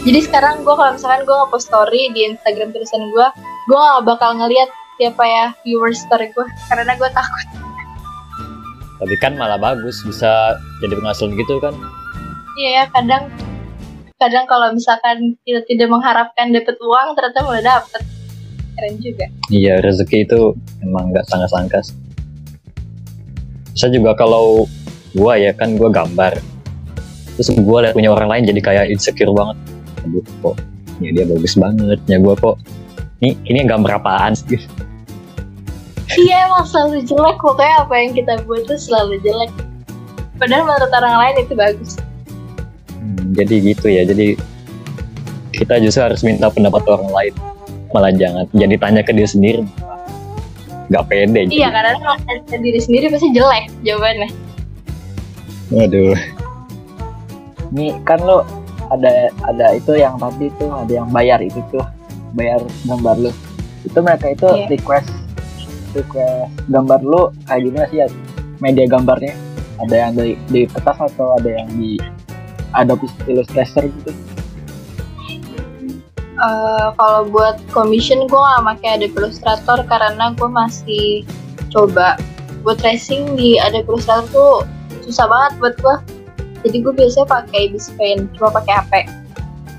jadi 0.06 0.18
sekarang 0.22 0.66
gue 0.66 0.75
kalau 0.75 0.92
misalkan 0.94 1.22
gue 1.22 1.34
nge-post 1.34 1.66
story 1.70 2.02
di 2.14 2.20
Instagram 2.34 2.75
tulisan 2.75 3.10
gue 3.10 3.26
gue 3.66 3.78
gak 3.78 4.06
bakal 4.06 4.38
ngeliat 4.38 4.70
siapa 4.98 5.22
ya 5.22 5.46
viewers 5.62 6.02
story 6.02 6.30
gue 6.34 6.46
karena 6.70 6.94
gue 6.94 7.10
takut. 7.10 7.46
Tapi 8.96 9.14
kan 9.22 9.38
malah 9.38 9.60
bagus 9.60 10.02
bisa 10.02 10.56
jadi 10.82 10.94
penghasilan 10.98 11.36
gitu 11.38 11.62
kan. 11.62 11.75
iya 12.56 12.70
ya 12.80 12.84
kadang 12.88 13.28
kadang 14.16 14.48
kalau 14.48 14.72
misalkan 14.72 15.36
kita 15.44 15.60
tidak 15.68 15.92
mengharapkan 15.92 16.48
dapat 16.48 16.72
uang 16.80 17.12
ternyata 17.12 17.40
mulai 17.44 17.60
dapet 17.60 18.02
keren 18.76 18.95
juga 19.00 19.26
Iya 19.49 19.80
rezeki 19.80 20.28
itu 20.28 20.40
emang 20.85 21.11
nggak 21.11 21.25
sangka-sangka. 21.26 21.80
Saya 23.76 23.90
juga 23.92 24.16
kalau 24.16 24.64
gua 25.16 25.37
ya 25.37 25.52
kan 25.52 25.76
gua 25.76 25.92
gambar, 25.92 26.40
terus 27.37 27.49
gua 27.64 27.88
liat 27.88 27.95
punya 27.97 28.12
orang 28.12 28.28
lain 28.33 28.45
jadi 28.49 28.61
kayak 28.61 28.85
insecure 28.92 29.33
banget. 29.33 29.56
Aduh 30.04 30.25
kok, 30.45 30.56
ya 31.00 31.11
dia 31.12 31.25
bagus 31.28 31.54
banget, 31.56 31.99
ya 32.09 32.16
gua 32.21 32.35
kok. 32.37 32.56
Ini 33.21 33.33
ini 33.49 33.59
gambar 33.64 34.00
apaan 34.00 34.37
sih? 34.37 34.61
Iya 36.16 36.49
emang 36.49 36.64
selalu 36.64 37.02
jelek 37.02 37.37
pokoknya 37.42 37.75
apa 37.83 37.95
yang 37.99 38.12
kita 38.14 38.33
buat 38.47 38.62
tuh 38.71 38.78
selalu 38.78 39.18
jelek 39.26 39.50
Padahal 40.38 40.68
menurut 40.68 40.92
orang 40.95 41.16
lain 41.18 41.37
itu 41.42 41.54
bagus 41.59 41.99
Hmm, 42.97 43.38
jadi 43.38 43.54
gitu 43.62 43.87
ya, 43.87 44.02
jadi 44.02 44.35
kita 45.54 45.78
justru 45.78 46.02
harus 46.02 46.26
minta 46.26 46.50
pendapat 46.50 46.83
orang 46.90 47.11
lain, 47.14 47.35
malah 47.96 48.12
jangan 48.12 48.44
jadi 48.52 48.76
tanya 48.76 49.00
ke 49.00 49.16
dia 49.16 49.24
sendiri. 49.24 49.64
Gak 50.86 51.08
pede. 51.08 51.48
Iya 51.48 51.72
karena 51.72 51.96
kalau 51.98 52.16
kita 52.20 52.56
diri 52.60 52.78
sendiri 52.78 53.04
pasti 53.10 53.32
jelek 53.32 53.72
jawabannya 53.82 54.28
Waduh. 55.72 56.14
Nih 57.74 57.90
kan 58.06 58.22
lo 58.22 58.46
ada 58.86 59.32
ada 59.42 59.66
itu 59.74 59.98
yang 59.98 60.14
tadi 60.14 60.46
tuh 60.54 60.70
ada 60.70 60.92
yang 60.92 61.10
bayar 61.10 61.42
itu 61.42 61.58
tuh 61.74 61.82
bayar 62.38 62.62
gambar 62.86 63.18
lo 63.18 63.30
itu 63.82 63.98
mereka 63.98 64.30
itu 64.30 64.46
Iya. 64.46 64.66
request 64.70 65.10
request 65.90 66.54
gambar 66.70 67.00
lo 67.02 67.34
kayak 67.50 67.66
gimana 67.66 67.86
sih 67.90 67.98
ya 67.98 68.06
media 68.62 68.86
gambarnya 68.86 69.34
ada 69.82 69.94
yang 69.94 70.10
dari 70.14 70.38
di 70.46 70.70
kertas 70.70 70.98
atau 71.02 71.34
ada 71.34 71.50
yang 71.50 71.68
di 71.74 71.98
Adobe 72.70 73.10
Illustrator 73.26 73.90
gitu 73.90 74.10
Eh, 76.37 76.88
Kalau 77.00 77.21
buat 77.33 77.57
commission 77.73 78.28
gue 78.28 78.37
gak 78.37 78.64
pakai 78.76 78.88
Adobe 79.00 79.16
Illustrator 79.25 79.81
karena 79.88 80.37
gue 80.37 80.49
masih 80.49 81.25
coba. 81.73 82.21
Buat 82.61 82.83
tracing 82.83 83.38
di 83.38 83.57
Adobe 83.57 83.97
Illustrator 83.97 84.26
tuh 84.35 84.52
susah 85.07 85.31
banget 85.31 85.52
buat 85.62 85.75
gue 85.78 85.97
Jadi 86.66 86.76
gue 86.83 86.93
biasanya 86.99 87.31
pakai 87.31 87.71
Bispain, 87.71 88.26
cuma 88.35 88.50
pakai 88.50 88.75
HP 88.75 88.93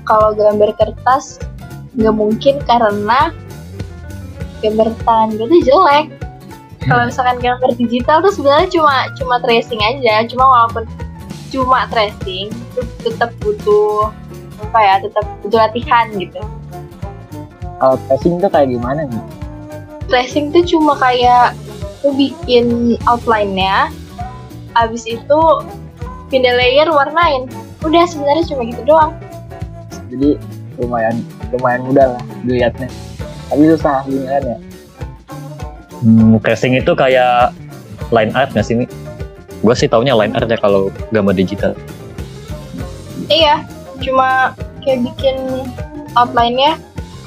Kalau 0.08 0.32
gambar 0.32 0.72
kertas 0.80 1.36
nggak 1.98 2.16
mungkin 2.16 2.62
karena 2.64 3.28
gambar 4.64 4.88
tangan 5.06 5.36
gue 5.36 5.46
tuh 5.46 5.60
jelek. 5.66 6.06
Kalau 6.88 7.02
misalkan 7.10 7.38
gambar 7.42 7.70
digital 7.76 8.24
tuh 8.24 8.32
sebenarnya 8.32 8.68
cuma 8.72 8.94
cuma 9.18 9.36
tracing 9.42 9.82
aja. 9.84 10.24
Cuma 10.24 10.48
walaupun 10.48 10.88
cuma 11.52 11.84
tracing 11.92 12.48
itu 12.48 12.80
tetap 13.04 13.32
butuh 13.42 14.08
apa 14.58 14.78
ya 14.82 14.94
tetap 15.02 15.24
butuh 15.44 15.58
latihan 15.68 16.06
gitu. 16.18 16.40
Kalau 17.78 17.96
tracing 18.10 18.42
tuh 18.42 18.50
kayak 18.50 18.68
gimana 18.74 19.06
nih? 19.06 19.22
Tracing 20.10 20.50
tuh 20.50 20.64
cuma 20.66 20.98
kayak 20.98 21.54
lu 22.02 22.14
bikin 22.14 22.98
outline-nya 23.06 23.90
abis 24.74 25.06
itu 25.06 25.40
pindah 26.30 26.54
layer 26.58 26.90
warnain. 26.90 27.46
Udah 27.86 28.04
sebenarnya 28.06 28.44
cuma 28.50 28.62
gitu 28.66 28.82
doang. 28.86 29.12
Jadi 30.10 30.38
lumayan 30.78 31.22
lumayan 31.54 31.82
mudah 31.86 32.06
lah 32.18 32.22
dilihatnya. 32.42 32.90
Tapi 33.48 33.62
susah 33.74 34.04
beneran 34.04 34.44
ya 34.44 34.58
Hmm, 35.98 36.38
tracing 36.38 36.78
itu 36.78 36.94
kayak 36.94 37.50
line 38.14 38.30
art 38.38 38.54
nggak 38.54 38.62
sih, 38.62 38.78
Mi? 38.78 38.86
Gue 39.66 39.74
sih 39.74 39.90
taunya 39.90 40.14
line 40.14 40.30
art 40.38 40.46
ya 40.46 40.54
kalau 40.54 40.94
gambar 41.10 41.34
digital. 41.34 41.74
iya 43.28 43.60
cuma 44.02 44.54
kayak 44.86 45.04
bikin 45.12 45.36
outline-nya 46.14 46.78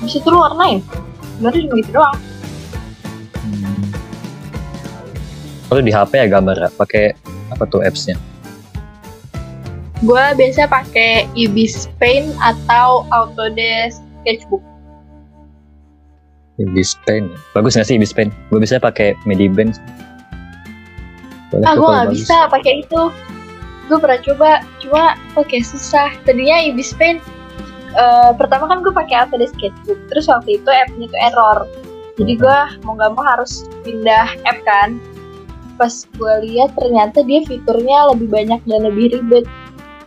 bisa 0.02 0.18
tuh 0.24 0.34
lu 0.34 0.40
warnain 0.42 0.80
baru 1.42 1.58
cuma 1.58 1.76
gitu 1.82 1.92
doang 1.94 2.18
hmm. 3.44 3.82
Lalu 5.72 5.88
di 5.88 5.92
HP 5.96 6.20
ya 6.20 6.28
gambar 6.28 6.56
ya? 6.60 6.70
pakai 6.76 7.16
apa 7.48 7.64
tuh 7.64 7.80
apps-nya? 7.80 8.20
Gue 10.04 10.20
biasa 10.36 10.68
pakai 10.68 11.32
Ibis 11.32 11.88
Paint 11.96 12.36
atau 12.44 13.08
Autodesk 13.16 14.04
Sketchbook. 14.22 14.60
Ibis 16.60 17.00
Paint, 17.08 17.32
bagus 17.56 17.80
nggak 17.80 17.88
sih 17.88 17.96
Ibis 17.96 18.12
Paint? 18.12 18.36
Gue 18.52 18.60
biasanya 18.60 18.84
pakai 18.84 19.16
Medibank. 19.24 19.80
Ah, 21.64 21.72
gue 21.72 21.88
nggak 21.88 22.12
bisa 22.20 22.52
pakai 22.52 22.84
itu. 22.84 23.02
Gue 23.90 23.98
pernah 23.98 24.20
coba, 24.22 24.50
cuma 24.80 25.04
pakai 25.34 25.62
susah. 25.66 26.14
Tadinya 26.24 26.62
Ibis 26.70 26.94
Paint, 26.96 27.20
eh, 27.98 28.32
pertama 28.38 28.70
kan 28.70 28.86
gue 28.86 28.94
pakai 28.94 29.26
Autodesk 29.26 29.58
Sketchbook, 29.58 30.00
terus 30.14 30.26
waktu 30.30 30.62
itu 30.62 30.70
app-nya 30.70 31.08
tuh 31.10 31.22
error. 31.22 31.60
Jadi 32.20 32.34
gue 32.38 32.58
mau 32.86 32.94
gak 33.00 33.12
mau 33.18 33.24
harus 33.26 33.66
pindah 33.82 34.36
app 34.46 34.60
kan. 34.68 35.00
Pas 35.80 36.06
gue 36.06 36.34
lihat 36.46 36.78
ternyata 36.78 37.26
dia 37.26 37.42
fiturnya 37.48 38.14
lebih 38.14 38.30
banyak 38.30 38.62
dan 38.70 38.86
lebih 38.86 39.18
ribet. 39.18 39.46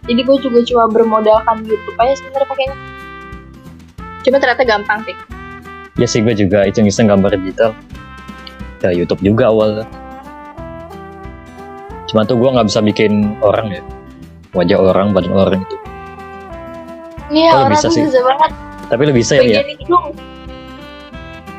Jadi 0.04 0.20
gue 0.20 0.36
juga 0.38 0.60
cuma 0.68 0.84
bermodalkan 0.92 1.64
YouTube 1.64 1.96
aja 1.96 2.14
sebenarnya 2.20 2.48
pakainya. 2.48 2.76
Cuma 4.22 4.36
ternyata 4.40 4.62
gampang 4.62 5.00
sih. 5.08 5.16
Ya 5.96 6.06
sih 6.06 6.20
gue 6.22 6.34
juga 6.36 6.68
iseng-iseng 6.68 7.08
gambar 7.08 7.34
digital. 7.40 7.72
Ya 8.84 8.92
YouTube 8.92 9.24
juga 9.24 9.48
awalnya. 9.48 9.88
Cuma 12.14 12.22
tuh 12.22 12.38
gue 12.38 12.46
nggak 12.46 12.70
bisa 12.70 12.78
bikin 12.78 13.34
orang 13.42 13.74
ya. 13.74 13.82
Wajah 14.54 14.78
orang, 14.78 15.10
badan 15.10 15.34
orang 15.34 15.66
itu. 15.66 15.76
Iya 17.34 17.58
Oh, 17.58 17.66
orang 17.66 17.74
bisa 17.74 17.90
sih. 17.90 18.06
susah 18.06 18.22
banget. 18.22 18.50
Tapi 18.86 19.02
lu 19.02 19.12
bisa 19.18 19.34
ya? 19.42 19.66
hidung. 19.66 20.14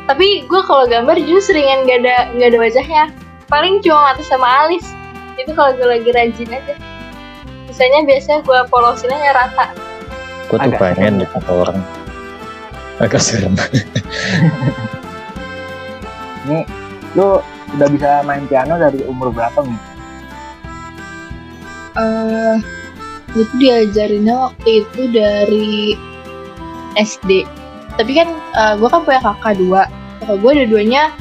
Tapi 0.08 0.48
gue 0.48 0.62
kalau 0.64 0.88
gambar 0.88 1.20
justru 1.28 1.60
seringan 1.60 1.84
gak 1.84 2.08
ada 2.08 2.32
nggak 2.40 2.56
ada 2.56 2.60
wajahnya. 2.64 3.04
Paling 3.52 3.84
cuma 3.84 4.16
mata 4.16 4.24
sama 4.24 4.48
alis. 4.64 4.88
Itu 5.36 5.52
kalau 5.52 5.76
gue 5.76 5.92
lagi 5.92 6.08
rajin 6.16 6.48
aja. 6.48 6.80
Misalnya 7.68 8.08
biasanya 8.08 8.40
gue 8.48 8.60
polosin 8.72 9.12
aja 9.12 9.36
rata. 9.36 9.76
Gue 10.48 10.56
tuh 10.56 10.72
Agak 10.72 10.80
pengen 10.80 11.20
foto 11.36 11.52
orang. 11.68 11.84
Agak 13.04 13.20
serem. 13.20 13.60
Nih, 16.48 16.64
lu 17.12 17.44
udah 17.76 17.88
bisa 17.92 18.24
main 18.24 18.48
piano 18.48 18.80
dari 18.80 19.04
umur 19.04 19.36
berapa 19.36 19.60
nih? 19.68 19.95
Eh, 21.96 22.56
itu 23.36 23.54
diajarinnya 23.60 24.36
waktu 24.52 24.84
itu 24.84 25.02
dari 25.12 25.96
SD. 26.96 27.44
Tapi 27.96 28.12
kan 28.12 28.28
gue 28.80 28.90
kan 28.92 29.04
punya 29.08 29.24
kakak 29.24 29.56
dua. 29.60 29.88
Kakak 30.24 30.38
gue 30.44 30.52
dua-duanya 30.64 31.12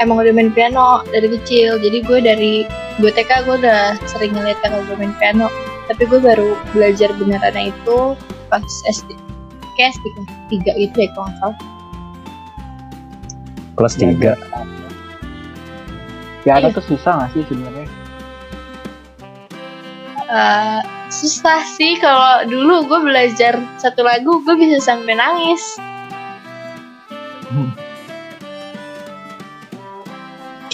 emang 0.00 0.20
udah 0.20 0.32
main 0.32 0.52
piano 0.52 1.04
dari 1.12 1.28
kecil. 1.40 1.76
Jadi 1.80 2.00
gue 2.04 2.18
dari 2.20 2.54
gue 2.96 3.10
TK 3.12 3.44
gue 3.44 3.56
udah 3.60 3.96
sering 4.08 4.32
ngeliat 4.32 4.56
kakak 4.64 4.84
gue 4.88 4.96
main 4.96 5.12
piano. 5.20 5.48
Tapi 5.88 6.02
gue 6.08 6.20
baru 6.20 6.56
belajar 6.72 7.12
benerannya 7.16 7.72
itu 7.72 8.16
pas 8.48 8.64
SD. 8.88 9.12
Kayak 9.76 10.00
SD 10.00 10.04
kelas 10.16 10.28
tiga 10.48 10.72
gitu 10.80 10.94
deh 10.96 11.08
kalau 11.12 11.28
nggak 11.28 11.36
salah. 11.40 11.58
Kelas 13.76 13.94
3. 14.00 14.32
Piano 16.40 16.66
Iya. 16.70 16.76
tuh 16.80 16.84
susah 16.88 17.12
gak 17.20 17.30
sih 17.36 17.42
sebenarnya? 17.44 17.84
Eh, 20.26 20.80
susah 21.06 21.62
sih 21.78 22.02
kalau 22.02 22.42
dulu 22.50 22.90
gue 22.90 23.00
belajar 23.06 23.62
satu 23.78 24.02
lagu 24.02 24.42
gue 24.42 24.54
bisa 24.58 24.82
sampai 24.82 25.14
nangis. 25.14 25.62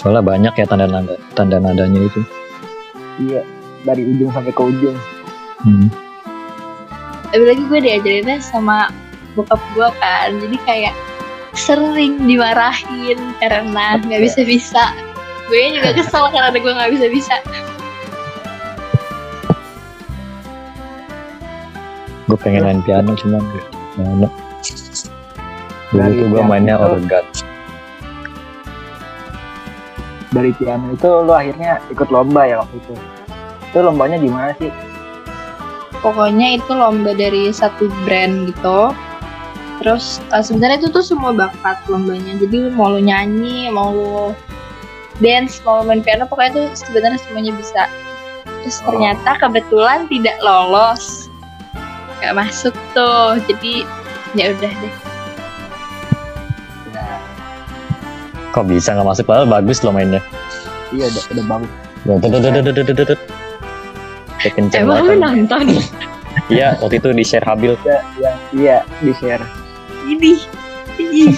Soalnya 0.01 0.25
banyak 0.25 0.53
ya 0.57 0.65
tanda-nada 0.65 1.21
tanda 1.37 1.61
nadanya 1.61 2.01
itu. 2.01 2.25
Iya, 3.21 3.45
dari 3.85 4.01
ujung 4.09 4.33
sampai 4.33 4.49
ke 4.49 4.61
ujung. 4.65 4.97
Hmm. 5.61 5.87
Tapi 7.29 7.43
lagi 7.45 7.63
gue 7.69 7.79
diajarinnya 7.81 8.41
sama 8.41 8.89
bokap 9.37 9.61
gue 9.77 9.89
kan 10.01 10.37
jadi 10.41 10.57
kayak 10.65 10.95
sering 11.53 12.25
dimarahin 12.25 13.17
karena 13.37 14.01
nggak 14.01 14.21
bisa 14.21 14.41
bisa 14.45 14.93
gue 15.49 15.77
juga 15.77 15.93
kesel 15.93 16.29
karena 16.33 16.57
gue 16.57 16.73
nggak 16.73 16.91
bisa 16.97 17.07
bisa 17.09 17.35
Gue 22.33 22.39
pengen 22.41 22.65
main 22.65 22.81
piano 22.81 23.13
cuman 23.13 23.45
nggak 23.45 23.65
mana. 23.93 24.27
Dulu 25.87 26.01
Dari 26.01 26.11
tuh 26.11 26.25
gue 26.25 26.33
piano 26.33 26.49
mainnya 26.49 26.75
itu- 26.75 26.85
organ. 26.89 27.25
Dari 30.33 30.51
piano 30.57 30.85
itu 30.91 31.05
lu 31.05 31.29
akhirnya 31.29 31.71
ikut 31.87 32.09
lomba 32.09 32.41
ya 32.43 32.55
waktu 32.57 32.75
itu. 32.75 32.93
Itu 33.69 33.79
lombanya 33.79 34.17
gimana 34.17 34.51
sih? 34.57 34.73
pokoknya 36.01 36.59
itu 36.59 36.67
lomba 36.75 37.15
dari 37.15 37.47
satu 37.47 37.87
brand 38.03 38.51
gitu 38.51 38.91
terus 39.79 40.19
eh, 40.35 40.43
sebenarnya 40.43 40.83
itu 40.83 40.91
tuh 40.91 40.99
semua 40.99 41.31
bakat 41.31 41.79
lombanya 41.87 42.35
jadi 42.43 42.75
mau 42.75 42.91
lu 42.91 42.99
nyanyi 42.99 43.71
mau 43.71 43.87
lu 43.87 44.35
dance 45.23 45.63
mau 45.63 45.79
lu 45.79 45.87
main 45.87 46.03
piano 46.03 46.27
pokoknya 46.27 46.59
itu 46.59 46.83
sebenarnya 46.83 47.23
semuanya 47.23 47.55
bisa 47.55 47.87
terus 48.43 48.83
Oh. 48.83 48.91
ternyata 48.91 49.39
kebetulan 49.39 50.03
tidak 50.11 50.35
lolos 50.43 51.22
nggak 52.23 52.39
masuk 52.39 52.71
tuh 52.95 53.35
jadi 53.51 53.83
ya 54.31 54.55
udah 54.55 54.71
deh 54.71 54.93
kok 58.55 58.65
bisa 58.71 58.95
nggak 58.95 59.07
masuk 59.11 59.27
padahal 59.27 59.51
bagus 59.51 59.83
loh 59.83 59.91
mainnya 59.91 60.23
iya 60.95 61.11
udah 61.11 61.23
udah 61.35 61.45
bagus 61.51 61.71
kenceng 64.51 64.83
Emang 64.87 65.07
lu 65.07 65.15
nonton? 65.19 65.67
Iya, 66.51 66.75
waktu 66.81 66.97
itu 66.99 67.13
di 67.13 67.23
share 67.23 67.45
Habil. 67.45 67.77
Iya, 67.85 68.01
iya, 68.19 68.33
iya, 68.51 68.77
di 68.99 69.13
share. 69.15 69.45
Ini, 70.09 70.33
ini. 70.99 71.37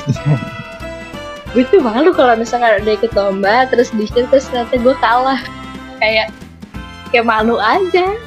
gue 1.53 1.63
tuh 1.67 1.83
malu 1.83 2.09
kalau 2.15 2.33
misalnya 2.39 2.79
ada 2.79 2.91
ikut 2.95 3.11
lomba, 3.13 3.67
terus 3.69 3.91
di 3.91 4.07
share 4.09 4.25
terus 4.31 4.47
ternyata 4.49 4.79
gue 4.79 4.95
kalah. 4.97 5.37
Kayak, 5.99 6.31
kayak 7.11 7.27
malu 7.27 7.59
aja. 7.59 8.17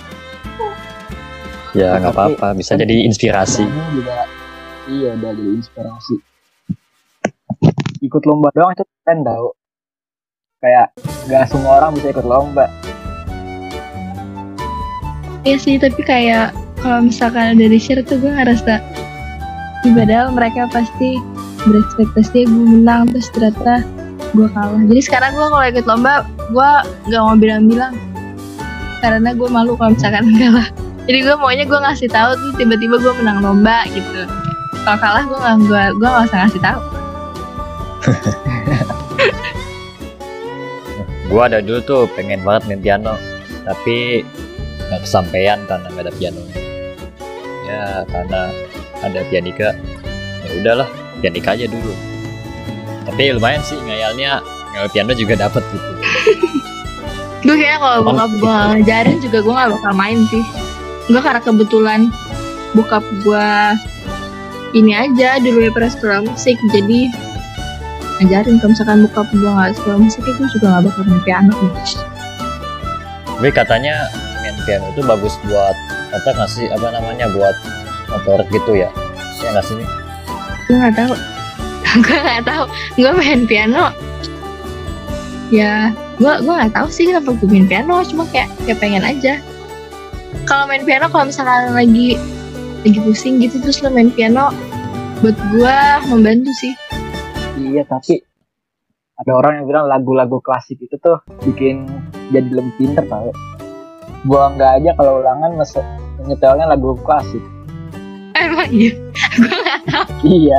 Ya 1.77 1.97
nggak 1.97 2.15
Tapi- 2.17 2.35
apa-apa, 2.37 2.49
bisa 2.57 2.73
jadi 2.75 3.05
inspirasi. 3.05 3.65
Juga, 3.93 4.25
iya 4.89 5.13
udah 5.15 5.31
jadi 5.33 5.53
inspirasi. 5.55 6.17
Ikut 8.01 8.23
lomba 8.25 8.49
doang 8.55 8.73
itu 8.73 8.85
keren 9.03 9.21
tau. 9.21 9.53
Kayak 10.59 10.91
gak 11.27 11.45
semua 11.47 11.79
orang 11.79 11.95
bisa 11.95 12.11
ikut 12.11 12.25
lomba. 12.25 12.67
Iya 15.43 15.57
sih 15.57 15.77
tapi 15.77 16.03
kayak 16.03 16.51
kalau 16.79 17.05
misalkan 17.05 17.55
ada 17.55 17.65
di 17.65 17.79
share 17.79 18.03
tuh 18.03 18.19
gue 18.19 18.29
ngerasa 18.29 18.83
"Ih, 19.87 19.93
padahal 19.95 20.35
mereka 20.35 20.67
pasti 20.69 21.19
berekspektasi 21.63 22.45
gue 22.45 22.65
menang 22.75 23.09
terus 23.09 23.31
ternyata 23.31 23.83
gue 24.35 24.47
kalah 24.51 24.83
jadi 24.85 25.01
sekarang 25.01 25.31
gue 25.33 25.47
kalau 25.47 25.65
ikut 25.65 25.87
lomba 25.87 26.15
gue 26.51 26.71
gak 27.09 27.23
mau 27.23 27.35
bilang-bilang 27.35 27.95
karena 28.99 29.31
gue 29.33 29.49
malu 29.49 29.73
kalau 29.75 29.95
misalkan 29.95 30.27
kalah 30.43 30.69
jadi 31.09 31.18
gue 31.25 31.35
maunya 31.40 31.64
gue 31.64 31.79
ngasih 31.81 32.12
tahu 32.12 32.37
tuh 32.37 32.53
tiba-tiba 32.61 33.01
gue 33.01 33.12
menang 33.16 33.40
lomba 33.40 33.88
gitu 33.90 34.29
kalau 34.85 34.99
kalah 35.01 35.25
gue 35.25 35.38
gak 35.40 35.57
gue 35.64 35.83
gue 35.97 36.09
gak 36.09 36.27
usah 36.29 36.38
ngasih 36.44 36.61
tahu 36.61 36.81
Gua 41.29 41.44
ada 41.44 41.61
dulu 41.61 41.85
tuh 41.85 42.09
pengen 42.16 42.40
banget 42.40 42.73
main 42.73 42.81
piano, 42.81 43.14
tapi 43.68 44.25
nggak 44.88 45.05
kesampaian 45.05 45.61
karena 45.68 45.87
nggak 45.92 46.05
ada 46.09 46.14
piano. 46.16 46.40
Ya 47.68 48.01
karena 48.09 48.40
ada 49.05 49.21
pianika, 49.29 49.77
ya 50.40 50.49
udahlah 50.57 50.88
pianika 51.21 51.53
aja 51.53 51.68
dulu. 51.68 51.92
Tapi 53.05 53.37
lumayan 53.37 53.61
sih 53.61 53.77
ngayalnya 53.77 54.40
ngayal 54.73 54.88
piano 54.88 55.12
juga 55.12 55.37
dapet 55.37 55.61
gitu. 55.68 55.90
gue 57.44 57.55
kayaknya 57.55 57.79
kalau 57.79 57.99
bokap 58.03 58.31
gue 58.35 58.51
ngajarin 58.51 59.16
juga 59.23 59.38
gue 59.44 59.53
gak 59.55 59.71
bakal 59.71 59.92
main 59.94 60.18
sih 60.27 60.42
gue 61.09 61.21
karena 61.21 61.40
kebetulan 61.40 62.01
bokap 62.77 63.05
gue 63.25 63.49
ini 64.77 64.92
aja 64.92 65.40
dulu 65.40 65.64
ya 65.64 65.73
pernah 65.73 65.88
sekolah 65.88 66.21
musik 66.29 66.61
jadi 66.68 67.09
ngajarin 68.21 68.61
kalau 68.61 68.71
misalkan 68.77 68.99
bokap 69.09 69.29
gue 69.33 69.53
sekolah 69.81 69.99
musik 69.99 70.21
gue 70.23 70.49
juga 70.53 70.79
gak 70.79 70.83
bakal 70.92 71.03
main 71.09 71.23
piano 71.25 71.55
Tapi 73.38 73.55
katanya 73.55 74.11
main 74.44 74.59
piano 74.66 74.90
itu 74.92 75.01
bagus 75.07 75.33
buat 75.47 75.77
kata 76.12 76.29
nggak 76.35 76.51
sih 76.51 76.66
apa 76.68 76.90
namanya 76.90 77.31
buat 77.31 77.55
motorik 78.11 78.49
gitu 78.51 78.75
ya? 78.75 78.90
Ya 79.44 79.55
nggak 79.55 79.64
sih? 79.64 79.79
gue 80.68 80.77
gak 80.77 80.97
tahu. 80.99 81.14
Gue 82.05 82.18
gak 82.21 82.44
tahu. 82.44 82.64
Gue 83.01 83.12
main 83.16 83.49
piano. 83.49 83.88
Ya 85.49 85.94
gue 86.18 86.35
gue 86.42 86.51
gak 86.53 86.75
tahu 86.75 86.88
sih 86.90 87.09
kenapa 87.09 87.33
gue 87.33 87.49
main 87.49 87.64
piano 87.71 88.03
cuma 88.03 88.27
kayak 88.29 88.51
kayak 88.66 88.79
pengen 88.83 89.07
aja 89.07 89.38
kalau 90.49 90.65
main 90.65 90.83
piano 90.83 91.13
kalau 91.13 91.29
misalkan 91.29 91.77
lagi 91.77 92.17
lagi 92.83 92.99
pusing 93.05 93.37
gitu 93.45 93.61
terus 93.61 93.85
lo 93.85 93.93
main 93.93 94.09
piano 94.09 94.49
buat 95.21 95.37
gue 95.53 95.77
membantu 96.09 96.51
sih 96.57 96.73
Iya, 97.59 97.83
tapi 97.91 98.23
ada 99.19 99.33
orang 99.35 99.61
yang 99.61 99.67
bilang 99.67 99.85
lagu-lagu 99.91 100.39
klasik 100.39 100.79
itu 100.79 100.95
tuh 101.03 101.19
bikin 101.43 101.85
jadi 102.31 102.49
lebih 102.49 102.73
pinter 102.79 103.03
tau 103.11 103.35
gua 104.27 104.55
nggak 104.55 104.83
aja 104.83 104.91
kalau 104.95 105.19
ulangan 105.23 105.59
mese 105.59 105.83
nyetelnya 106.23 106.71
lagu 106.71 106.95
klasik 107.03 107.43
Emang 108.39 108.71
iya. 108.71 108.95
Gue 109.43 109.51
nggak 109.51 109.81
tahu. 109.91 110.07
iya 110.31 110.59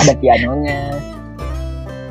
ada 0.00 0.14
pianonya 0.16 0.80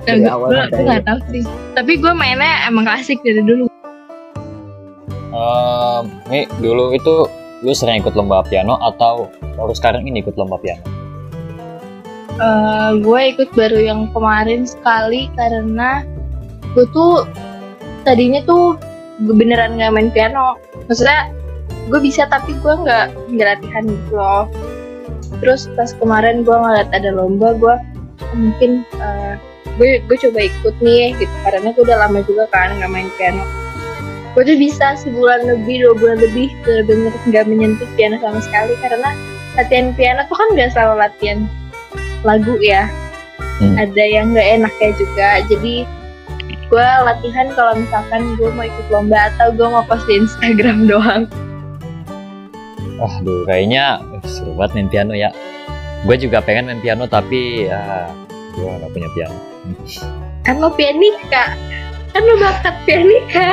Dari 0.05 0.21
Gue 0.21 0.49
gue 0.69 0.85
nggak 0.85 1.05
tahu 1.05 1.19
sih. 1.33 1.43
Tapi 1.73 1.91
gue 1.97 2.13
mainnya 2.13 2.69
emang 2.69 2.85
klasik 2.85 3.17
dari 3.25 3.41
dulu. 3.41 3.69
Ehm, 5.99 6.07
nih 6.31 6.45
dulu 6.63 6.95
itu 6.95 7.27
lu 7.59 7.71
sering 7.75 7.99
ikut 7.99 8.15
lomba 8.15 8.39
piano 8.47 8.79
atau 8.79 9.27
baru 9.59 9.75
sekarang 9.75 10.07
ini 10.07 10.23
ikut 10.23 10.39
lomba 10.39 10.55
piano? 10.63 10.79
Eh, 12.39 12.91
gue 13.03 13.21
ikut 13.35 13.51
baru 13.51 13.79
yang 13.83 14.07
kemarin 14.15 14.63
sekali 14.63 15.27
karena 15.35 16.07
gue 16.71 16.87
tuh 16.95 17.27
tadinya 18.07 18.39
tuh 18.47 18.79
beneran 19.19 19.75
nggak 19.75 19.91
main 19.91 20.09
piano. 20.15 20.55
Maksudnya 20.87 21.35
gue 21.91 21.99
bisa 21.99 22.31
tapi 22.31 22.55
gue 22.55 22.73
nggak 22.79 23.11
nggak 23.35 23.47
latihan 23.59 23.83
gitu 23.83 24.15
loh. 24.15 24.47
Terus 25.43 25.67
pas 25.75 25.91
kemarin 25.99 26.47
gue 26.47 26.55
ngeliat 26.55 26.87
ada 26.95 27.11
lomba, 27.11 27.51
gue 27.59 27.75
mungkin 28.31 28.87
eh, 29.03 29.35
gue 29.75 29.99
gue 30.07 30.17
coba 30.23 30.39
ikut 30.47 30.75
nih 30.79 31.11
gitu 31.19 31.35
karena 31.43 31.75
gue 31.75 31.83
udah 31.83 31.97
lama 32.07 32.23
juga 32.23 32.47
kan 32.55 32.71
nggak 32.79 32.87
main 32.87 33.11
piano. 33.19 33.43
Gue 34.33 34.43
tuh 34.45 34.57
bisa 34.57 34.93
sebulan 34.95 35.45
lebih, 35.45 35.81
dua 35.83 35.93
bulan 35.97 36.17
lebih 36.21 36.53
bener-bener 36.61 37.13
nggak 37.27 37.45
menyentuh 37.49 37.89
piano 37.97 38.21
sama 38.21 38.39
sekali 38.39 38.77
karena 38.77 39.09
latihan 39.53 39.89
piano 39.93 40.21
tuh 40.25 40.37
kan 40.37 40.47
nggak 40.53 40.69
selalu 40.71 40.95
latihan 41.01 41.39
lagu 42.21 42.55
ya 42.61 42.87
Hmm. 43.59 43.75
ada 43.75 43.99
yang 43.99 44.31
nggak 44.31 44.47
enaknya 44.55 44.89
juga 44.95 45.29
jadi 45.51 45.83
gue 46.47 46.87
latihan 47.03 47.51
kalau 47.51 47.75
misalkan 47.75 48.39
gue 48.39 48.47
mau 48.55 48.63
ikut 48.63 48.87
lomba 48.87 49.35
atau 49.35 49.51
gue 49.51 49.67
mau 49.67 49.83
post 49.83 50.07
di 50.07 50.15
Instagram 50.15 50.85
doang 50.91 51.27
Wah, 52.95 53.15
duh, 53.19 53.43
kayaknya 53.43 53.99
seru 54.23 54.55
banget 54.55 54.75
main 54.75 54.87
piano 54.87 55.11
ya. 55.11 55.31
Gue 56.03 56.15
juga 56.15 56.39
pengen 56.39 56.67
main 56.67 56.79
piano 56.79 57.03
tapi 57.03 57.67
ya 57.67 58.07
gue 58.51 58.63
gak 58.63 58.91
punya 58.91 59.09
piano. 59.11 59.39
kan 60.43 60.55
lo 60.57 60.71
pianika 60.71 61.55
kan 62.19 62.27
lo 62.27 62.35
bakat 62.35 62.75
pianika 62.83 63.49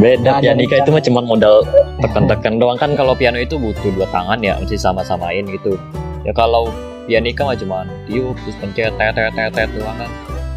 Beda 0.00 0.40
pianika 0.40 0.80
itu 0.80 0.88
mah 0.88 1.04
cuma 1.04 1.20
modal 1.20 1.60
tekan-tekan 2.00 2.56
doang 2.56 2.80
kan 2.80 2.96
kalau 2.96 3.12
piano 3.12 3.36
itu 3.36 3.60
butuh 3.60 3.92
dua 3.92 4.08
tangan 4.08 4.40
ya 4.40 4.56
mesti 4.56 4.76
sama-samain 4.80 5.44
gitu. 5.46 5.76
Ya 6.24 6.32
kalau 6.32 6.72
pianika 7.04 7.44
mah 7.44 7.56
cuma 7.60 7.84
tiup 8.08 8.34
terus 8.40 8.56
pencet 8.58 8.92
tet 8.96 9.12
tet 9.12 9.30
tet 9.36 9.50
tet 9.52 9.68
doang 9.76 9.96
kan. 10.00 10.10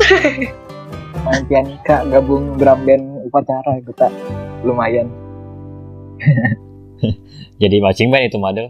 main 1.23 1.43
pianika 1.47 2.03
gabung 2.07 2.55
drum 2.59 2.79
band 2.83 3.03
upacara 3.27 3.79
kita 3.79 4.07
lumayan 4.63 5.07
Jadi 7.61 7.75
marching 7.83 8.11
band 8.11 8.27
itu 8.27 8.39
model. 8.39 8.67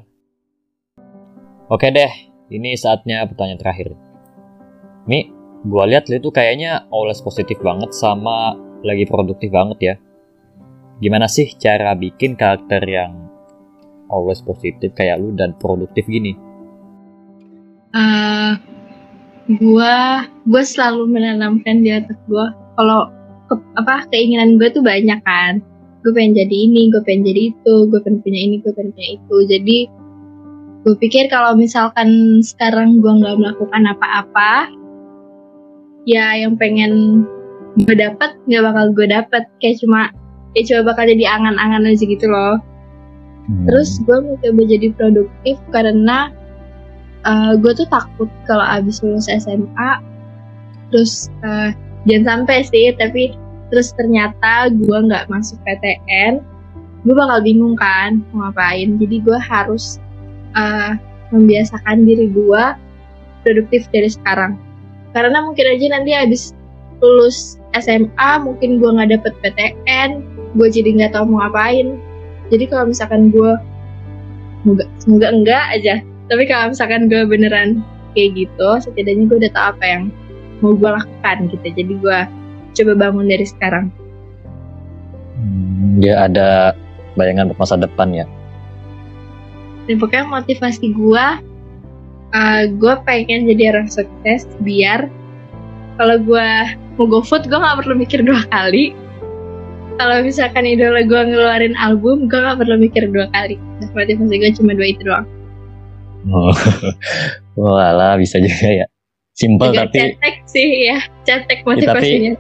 Oke 1.70 1.90
deh, 1.90 2.10
ini 2.50 2.78
saatnya 2.78 3.26
pertanyaan 3.26 3.62
terakhir. 3.62 3.98
Mi, 5.10 5.33
gua 5.64 5.88
lihat 5.88 6.12
lu 6.12 6.20
itu 6.20 6.30
kayaknya 6.30 6.88
always 6.92 7.24
positif 7.24 7.60
banget 7.64 7.92
sama 7.96 8.56
lagi 8.84 9.08
produktif 9.08 9.50
banget 9.50 9.80
ya. 9.80 9.96
Gimana 11.00 11.28
sih 11.28 11.52
cara 11.60 11.96
bikin 11.96 12.36
karakter 12.36 12.84
yang 12.84 13.32
always 14.12 14.44
positif 14.44 14.92
kayak 14.94 15.20
lu 15.24 15.32
dan 15.34 15.56
produktif 15.58 16.06
gini? 16.06 16.36
Eh, 17.94 18.52
gue 19.52 19.98
gue 20.48 20.64
selalu 20.64 21.04
menanamkan 21.20 21.84
di 21.84 21.92
otak 21.92 22.16
gue 22.32 22.48
kalau 22.80 23.12
ke- 23.52 23.70
apa 23.76 24.08
keinginan 24.08 24.56
gue 24.56 24.72
tuh 24.72 24.80
banyak 24.80 25.20
kan 25.28 25.60
gue 26.04 26.12
pengen 26.16 26.36
jadi 26.36 26.56
ini 26.68 26.88
gue 26.92 27.04
pengen 27.04 27.28
jadi 27.28 27.42
itu 27.52 27.76
gue 27.92 28.00
pengen 28.02 28.24
punya 28.24 28.40
ini 28.40 28.56
gue 28.64 28.72
pengen 28.72 28.92
punya 28.96 29.10
itu 29.20 29.36
jadi 29.52 29.78
gue 30.84 30.96
pikir 31.00 31.28
kalau 31.28 31.56
misalkan 31.60 32.40
sekarang 32.40 33.04
gue 33.04 33.12
nggak 33.12 33.36
melakukan 33.36 33.84
apa-apa 33.84 34.72
ya 36.04 36.36
yang 36.38 36.60
pengen 36.60 37.24
gue 37.84 37.96
dapat 37.96 38.38
nggak 38.46 38.64
bakal 38.64 38.86
gue 38.94 39.08
dapat 39.10 39.44
kayak 39.64 39.82
cuma 39.82 40.14
kayak 40.54 40.66
cuma 40.70 40.82
bakal 40.94 41.04
jadi 41.10 41.26
angan-angan 41.26 41.90
aja 41.90 42.04
gitu 42.06 42.28
loh 42.30 42.62
Terus 43.68 44.00
gue 44.08 44.18
mau 44.24 44.36
coba 44.40 44.62
jadi 44.64 44.88
produktif 44.96 45.60
karena 45.76 46.32
gue 47.60 47.72
tuh 47.76 47.88
takut 47.92 48.30
kalau 48.48 48.64
abis 48.64 49.04
lulus 49.04 49.28
SMA, 49.28 49.92
terus 50.92 51.28
eh, 51.44 51.76
jangan 52.08 52.44
sampai 52.44 52.64
sih, 52.68 52.96
tapi 52.96 53.36
terus 53.72 53.92
ternyata 53.96 54.72
gue 54.72 54.98
nggak 55.08 55.28
masuk 55.28 55.60
PTN, 55.68 56.40
gue 57.04 57.16
bakal 57.16 57.44
bingung 57.44 57.76
kan 57.76 58.24
mau 58.32 58.48
ngapain. 58.52 58.96
Jadi 59.00 59.16
gue 59.24 59.40
harus 59.40 60.00
eh, 60.56 60.96
membiasakan 61.36 62.08
diri 62.08 62.32
gue 62.32 62.64
produktif 63.44 63.88
dari 63.92 64.08
sekarang. 64.08 64.56
Karena 65.14 65.46
mungkin 65.46 65.66
aja 65.70 65.86
nanti 65.94 66.12
abis 66.18 66.52
lulus 67.02 67.62
SMA, 67.78 68.30
mungkin 68.42 68.82
gue 68.82 68.90
nggak 68.90 69.10
dapet 69.18 69.34
PTN, 69.42 70.10
gue 70.58 70.68
jadi 70.70 70.90
nggak 70.98 71.12
tahu 71.14 71.30
mau 71.30 71.46
ngapain. 71.46 71.98
Jadi 72.50 72.64
kalau 72.70 72.90
misalkan 72.90 73.30
gue 73.30 73.54
semoga, 74.62 74.86
semoga 75.02 75.28
enggak 75.30 75.66
aja. 75.74 75.96
Tapi 76.30 76.44
kalau 76.50 76.74
misalkan 76.74 77.10
gue 77.12 77.22
beneran 77.30 77.86
kayak 78.14 78.46
gitu 78.46 78.70
setidaknya 78.82 79.26
gue 79.30 79.38
udah 79.46 79.54
tahu 79.54 79.66
apa 79.78 79.86
yang 79.86 80.04
mau 80.62 80.74
gue 80.74 80.90
lakukan 80.90 81.38
gitu. 81.50 81.68
Jadi 81.74 81.94
gue 82.02 82.20
coba 82.74 82.92
bangun 82.98 83.30
dari 83.30 83.46
sekarang. 83.46 83.86
Hmm, 85.38 86.02
dia 86.02 86.26
ada 86.26 86.74
bayangan 87.14 87.54
masa 87.58 87.78
depan 87.78 88.10
ya. 88.14 88.26
dan 89.84 90.00
pokoknya 90.00 90.26
motivasi 90.28 90.96
gue 90.96 91.26
uh, 92.34 92.64
gue 92.68 92.94
pengen 93.06 93.46
jadi 93.48 93.78
orang 93.78 93.88
sukses 93.88 94.50
biar 94.66 95.08
kalau 96.02 96.18
gue 96.20 96.50
mau 96.98 97.06
go 97.06 97.22
food 97.22 97.46
gue 97.46 97.58
nggak 97.58 97.86
perlu 97.86 97.94
mikir 97.98 98.26
dua 98.26 98.42
kali. 98.50 98.98
Kalau 100.02 100.26
misalkan 100.26 100.66
idola 100.66 101.06
gue 101.06 101.22
ngeluarin 101.22 101.78
album 101.78 102.26
gue 102.26 102.40
nggak 102.42 102.58
perlu 102.58 102.76
mikir 102.82 103.06
dua 103.14 103.30
kali. 103.30 103.62
Motivasi 103.94 104.36
gue 104.42 104.52
cuma 104.58 104.74
dua 104.74 104.88
itu 104.90 105.02
doang. 105.06 105.28
Oh, 106.34 106.56
Walah, 107.60 108.18
bisa 108.18 108.40
juga 108.42 108.84
ya. 108.84 108.86
Simpel 109.34 109.74
Agak 109.74 109.94
tapi 109.94 109.98
cetek 109.98 110.36
sih 110.50 110.68
ya. 110.90 110.98
Cetek 111.26 111.60
motivasinya. 111.66 112.34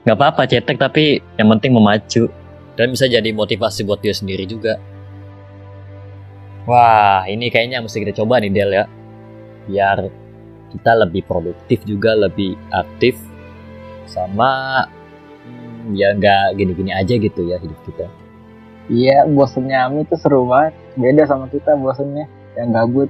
nggak 0.00 0.16
apa-apa 0.16 0.48
cetek 0.48 0.78
tapi 0.80 1.18
yang 1.38 1.50
penting 1.58 1.74
memacu. 1.74 2.30
Dan 2.78 2.94
bisa 2.94 3.10
jadi 3.10 3.34
motivasi 3.34 3.84
buat 3.84 4.00
dia 4.00 4.14
sendiri 4.14 4.46
juga. 4.46 4.78
Wah, 6.70 7.26
ini 7.26 7.50
kayaknya 7.50 7.82
mesti 7.82 7.98
kita 7.98 8.14
coba 8.22 8.38
nih 8.38 8.54
Del 8.54 8.70
ya. 8.70 8.84
Biar 9.66 10.06
kita 10.70 10.94
lebih 11.02 11.26
produktif 11.26 11.82
juga, 11.82 12.14
lebih 12.14 12.54
aktif 12.70 13.18
sama 14.06 14.86
hmm, 15.42 15.98
ya 15.98 16.14
nggak 16.14 16.54
gini-gini 16.54 16.94
aja 16.94 17.14
gitu 17.18 17.46
ya 17.46 17.58
hidup 17.58 17.78
kita. 17.86 18.06
iya 18.90 19.22
bosennya 19.22 19.86
Ami 19.86 20.02
tuh 20.02 20.18
seru 20.18 20.50
banget 20.50 20.74
beda 20.98 21.22
sama 21.30 21.46
kita 21.46 21.78
bosennya 21.78 22.26
yang 22.58 22.74
gabut 22.74 23.06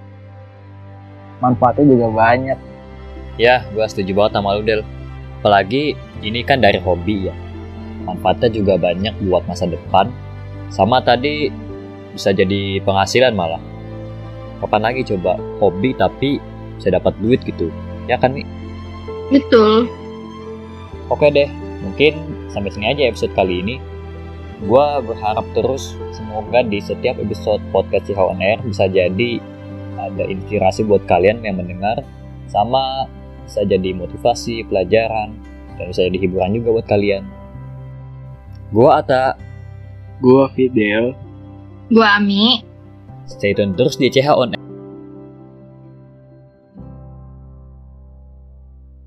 manfaatnya 1.40 1.88
juga 1.88 2.12
banyak 2.12 2.59
Ya, 3.40 3.64
gua 3.73 3.88
setuju 3.88 4.12
banget 4.12 4.37
sama 4.37 4.53
lu 4.53 4.62
Del. 4.68 4.85
Apalagi 5.40 5.96
ini 6.20 6.44
kan 6.44 6.61
dari 6.61 6.77
hobi 6.77 7.33
ya. 7.33 7.35
Manfaatnya 8.05 8.53
juga 8.53 8.77
banyak 8.77 9.16
buat 9.25 9.49
masa 9.49 9.64
depan. 9.64 10.12
Sama 10.68 11.01
tadi 11.01 11.49
bisa 12.14 12.31
jadi 12.35 12.83
penghasilan 12.83 13.35
malah. 13.35 13.62
Kapan 14.61 14.83
lagi 14.92 15.03
coba 15.09 15.40
hobi 15.59 15.96
tapi 15.96 16.42
bisa 16.77 16.92
dapat 16.92 17.16
duit 17.20 17.40
gitu. 17.44 17.73
Ya 18.09 18.20
kan 18.20 18.35
nih? 18.35 18.46
betul 19.31 19.87
Oke 21.11 21.27
deh, 21.27 21.51
mungkin 21.83 22.23
sampai 22.55 22.70
sini 22.70 22.87
aja 22.94 23.11
episode 23.11 23.35
kali 23.35 23.66
ini. 23.66 23.83
Gua 24.62 25.03
berharap 25.03 25.42
terus 25.59 25.99
semoga 26.14 26.62
di 26.62 26.79
setiap 26.79 27.18
episode 27.18 27.59
podcast 27.75 28.07
Cihau 28.07 28.31
On 28.31 28.38
Air 28.38 28.62
bisa 28.62 28.87
jadi 28.87 29.42
ada 29.99 30.25
inspirasi 30.31 30.87
buat 30.87 31.03
kalian 31.11 31.42
yang 31.42 31.59
mendengar 31.59 32.07
sama 32.46 33.11
bisa 33.42 33.66
jadi 33.66 33.90
motivasi, 33.90 34.62
pelajaran, 34.70 35.35
dan 35.75 35.85
bisa 35.90 36.07
jadi 36.07 36.18
hiburan 36.23 36.55
juga 36.62 36.79
buat 36.79 36.87
kalian. 36.87 37.27
Gua 38.70 39.03
Ata, 39.03 39.35
gua 40.23 40.46
Fidel 40.55 41.18
gue 41.90 42.07
Ami. 42.07 42.62
Stay 43.26 43.55
tune 43.55 43.74
terus 43.74 43.98
di 43.98 44.11
CH 44.11 44.31
On 44.35 44.60